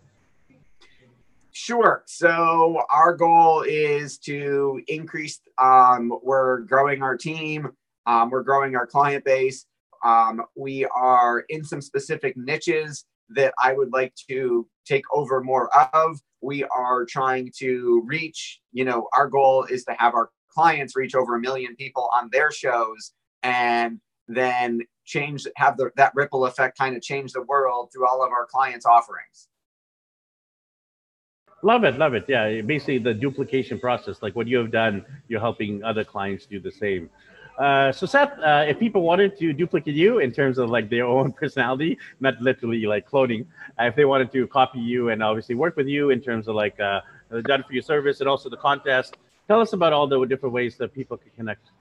Sure. 1.58 2.04
So 2.06 2.82
our 2.90 3.16
goal 3.16 3.62
is 3.66 4.18
to 4.18 4.82
increase. 4.90 5.40
Um, 5.58 6.12
we're 6.22 6.60
growing 6.60 7.02
our 7.02 7.16
team. 7.16 7.70
Um, 8.06 8.30
we're 8.30 8.44
growing 8.44 8.76
our 8.76 8.86
client 8.86 9.24
base. 9.24 9.66
Um, 10.04 10.42
we 10.58 10.84
are 10.94 11.46
in 11.48 11.64
some 11.64 11.80
specific 11.80 12.36
niches 12.36 13.06
that 13.30 13.54
I 13.58 13.72
would 13.72 13.94
like 13.94 14.14
to 14.30 14.68
take 14.86 15.06
over 15.14 15.42
more 15.42 15.74
of. 15.96 16.20
We 16.42 16.66
are 16.66 17.06
trying 17.06 17.54
to 17.60 18.04
reach. 18.06 18.60
You 18.74 18.84
know, 18.84 19.08
our 19.14 19.30
goal 19.30 19.64
is 19.64 19.86
to 19.86 19.96
have 19.98 20.14
our 20.14 20.32
clients 20.50 20.94
reach 20.94 21.16
over 21.16 21.36
a 21.36 21.40
million 21.40 21.74
people 21.78 22.10
on 22.14 22.28
their 22.34 22.52
shows, 22.52 23.14
and 23.44 24.02
then 24.28 24.82
change 25.06 25.48
have 25.56 25.78
the, 25.78 25.90
that 25.96 26.12
ripple 26.16 26.48
effect 26.48 26.78
kind 26.78 26.98
of 26.98 27.02
change 27.02 27.32
the 27.32 27.44
world 27.44 27.92
through 27.94 28.06
all 28.10 28.22
of 28.26 28.34
our 28.34 28.46
clients' 28.46 28.86
offerings. 28.86 29.48
Love 31.64 31.84
it, 31.84 31.98
love 31.98 32.14
it. 32.14 32.26
Yeah, 32.28 32.62
basically 32.62 33.00
the 33.00 33.14
duplication 33.14 33.80
process, 33.80 34.22
like 34.22 34.36
what 34.36 34.48
you 34.48 34.58
have 34.58 34.72
done, 34.72 35.06
you're 35.28 35.40
helping 35.40 35.84
other 35.84 36.04
clients 36.04 36.46
do 36.46 36.60
the 36.60 36.72
same. 36.72 37.10
Uh, 37.58 37.92
so 37.92 38.06
Seth, 38.06 38.38
uh, 38.40 38.66
if 38.68 38.78
people 38.80 39.02
wanted 39.02 39.38
to 39.40 39.54
duplicate 39.54 39.96
you 39.96 40.20
in 40.20 40.32
terms 40.32 40.58
of 40.58 40.70
like 40.70 40.90
their 40.90 41.06
own 41.16 41.32
personality, 41.32 41.98
not 42.20 42.40
literally 42.42 42.86
like 42.86 43.10
cloning, 43.10 43.46
uh, 43.80 43.86
if 43.86 43.96
they 43.96 44.06
wanted 44.06 44.32
to 44.34 44.48
copy 44.48 44.80
you 44.80 45.10
and 45.10 45.24
obviously 45.24 45.56
work 45.56 45.76
with 45.76 45.88
you 45.88 46.10
in 46.10 46.22
terms 46.22 46.48
of 46.48 46.56
like 46.56 46.80
uh, 46.80 47.02
done 47.46 47.64
for 47.64 47.74
your 47.74 47.82
service 47.82 48.20
and 48.20 48.30
also 48.30 48.50
the 48.50 48.58
contest, 48.58 49.18
tell 49.48 49.62
us 49.62 49.74
about 49.74 49.94
all 49.94 50.08
the 50.08 50.24
different 50.26 50.54
ways 50.54 50.78
that 50.78 50.94
people 50.94 51.18
can 51.18 51.32
connect. 51.36 51.72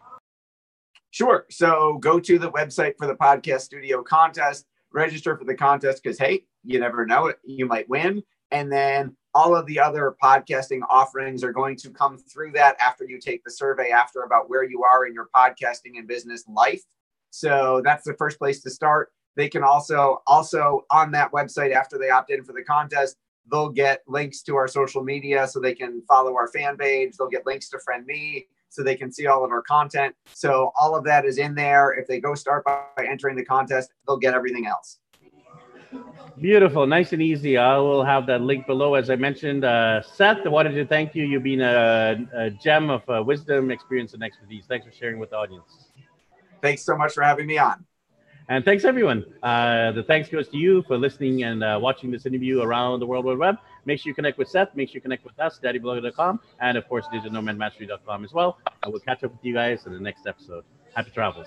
Sure. 1.10 1.46
So 1.50 1.98
go 2.00 2.18
to 2.20 2.38
the 2.38 2.50
website 2.50 2.94
for 2.98 3.06
the 3.06 3.14
podcast 3.14 3.60
studio 3.60 4.02
contest, 4.02 4.66
register 4.92 5.36
for 5.36 5.44
the 5.44 5.54
contest 5.54 6.02
because 6.02 6.18
hey, 6.18 6.44
you 6.64 6.80
never 6.80 7.06
know 7.06 7.26
it, 7.26 7.38
you 7.44 7.66
might 7.66 7.88
win, 7.88 8.22
and 8.50 8.70
then 8.70 9.16
all 9.34 9.56
of 9.56 9.66
the 9.66 9.80
other 9.80 10.14
podcasting 10.22 10.80
offerings 10.88 11.42
are 11.42 11.52
going 11.52 11.76
to 11.76 11.90
come 11.90 12.16
through 12.18 12.52
that 12.52 12.76
after 12.80 13.04
you 13.04 13.18
take 13.18 13.42
the 13.42 13.50
survey 13.50 13.90
after 13.90 14.22
about 14.22 14.48
where 14.48 14.62
you 14.62 14.84
are 14.84 15.06
in 15.06 15.12
your 15.12 15.28
podcasting 15.34 15.98
and 15.98 16.06
business 16.06 16.44
life. 16.48 16.82
So 17.30 17.82
that's 17.84 18.04
the 18.04 18.14
first 18.14 18.38
place 18.38 18.60
to 18.62 18.70
start. 18.70 19.10
They 19.36 19.48
can 19.48 19.64
also 19.64 20.22
also 20.28 20.84
on 20.92 21.10
that 21.12 21.32
website 21.32 21.74
after 21.74 21.98
they 21.98 22.10
opt 22.10 22.30
in 22.30 22.44
for 22.44 22.52
the 22.52 22.62
contest, 22.62 23.16
they'll 23.50 23.70
get 23.70 24.02
links 24.06 24.42
to 24.42 24.54
our 24.54 24.68
social 24.68 25.02
media 25.02 25.48
so 25.48 25.58
they 25.58 25.74
can 25.74 26.02
follow 26.06 26.36
our 26.36 26.48
fan 26.48 26.76
page. 26.76 27.16
They'll 27.16 27.28
get 27.28 27.44
links 27.44 27.68
to 27.70 27.80
friend 27.80 28.06
me 28.06 28.46
so 28.68 28.82
they 28.82 28.96
can 28.96 29.12
see 29.12 29.26
all 29.26 29.44
of 29.44 29.50
our 29.50 29.62
content. 29.62 30.14
So 30.32 30.72
all 30.78 30.94
of 30.96 31.04
that 31.04 31.24
is 31.24 31.38
in 31.38 31.54
there. 31.54 31.92
If 31.92 32.06
they 32.06 32.20
go 32.20 32.34
start 32.34 32.64
by 32.64 32.84
entering 32.98 33.36
the 33.36 33.44
contest, 33.44 33.90
they'll 34.06 34.16
get 34.16 34.34
everything 34.34 34.66
else. 34.66 34.98
Beautiful, 36.40 36.86
nice 36.86 37.12
and 37.12 37.22
easy. 37.22 37.56
I 37.56 37.76
will 37.78 38.02
have 38.02 38.26
that 38.26 38.40
link 38.40 38.66
below. 38.66 38.94
As 38.94 39.08
I 39.08 39.14
mentioned, 39.14 39.64
uh, 39.64 40.02
Seth, 40.02 40.44
I 40.44 40.48
wanted 40.48 40.72
to 40.72 40.84
thank 40.84 41.14
you. 41.14 41.24
You've 41.24 41.44
been 41.44 41.60
a, 41.60 42.26
a 42.34 42.50
gem 42.50 42.90
of 42.90 43.08
uh, 43.08 43.22
wisdom, 43.22 43.70
experience, 43.70 44.14
and 44.14 44.22
expertise. 44.22 44.64
Thanks 44.68 44.84
for 44.84 44.92
sharing 44.92 45.20
with 45.20 45.30
the 45.30 45.36
audience. 45.36 45.90
Thanks 46.60 46.82
so 46.82 46.96
much 46.96 47.12
for 47.12 47.22
having 47.22 47.46
me 47.46 47.58
on. 47.58 47.84
And 48.48 48.64
thanks, 48.64 48.84
everyone. 48.84 49.24
Uh, 49.42 49.92
the 49.92 50.02
thanks 50.02 50.28
goes 50.28 50.48
to 50.48 50.58
you 50.58 50.82
for 50.82 50.98
listening 50.98 51.44
and 51.44 51.64
uh, 51.64 51.78
watching 51.80 52.10
this 52.10 52.26
interview 52.26 52.60
around 52.60 53.00
the 53.00 53.06
World 53.06 53.24
Wide 53.24 53.38
Web. 53.38 53.56
Make 53.86 54.00
sure 54.00 54.10
you 54.10 54.14
connect 54.14 54.36
with 54.36 54.48
Seth. 54.48 54.74
Make 54.74 54.88
sure 54.88 54.96
you 54.96 55.00
connect 55.00 55.24
with 55.24 55.38
us, 55.38 55.60
daddyblogger.com, 55.62 56.40
and 56.60 56.76
of 56.76 56.88
course, 56.88 57.06
digitalnomadmastery.com 57.12 58.24
as 58.24 58.32
well. 58.32 58.58
I 58.82 58.88
will 58.88 59.00
catch 59.00 59.24
up 59.24 59.32
with 59.32 59.44
you 59.44 59.54
guys 59.54 59.86
in 59.86 59.92
the 59.92 60.00
next 60.00 60.26
episode. 60.26 60.64
Happy 60.94 61.10
travels. 61.10 61.42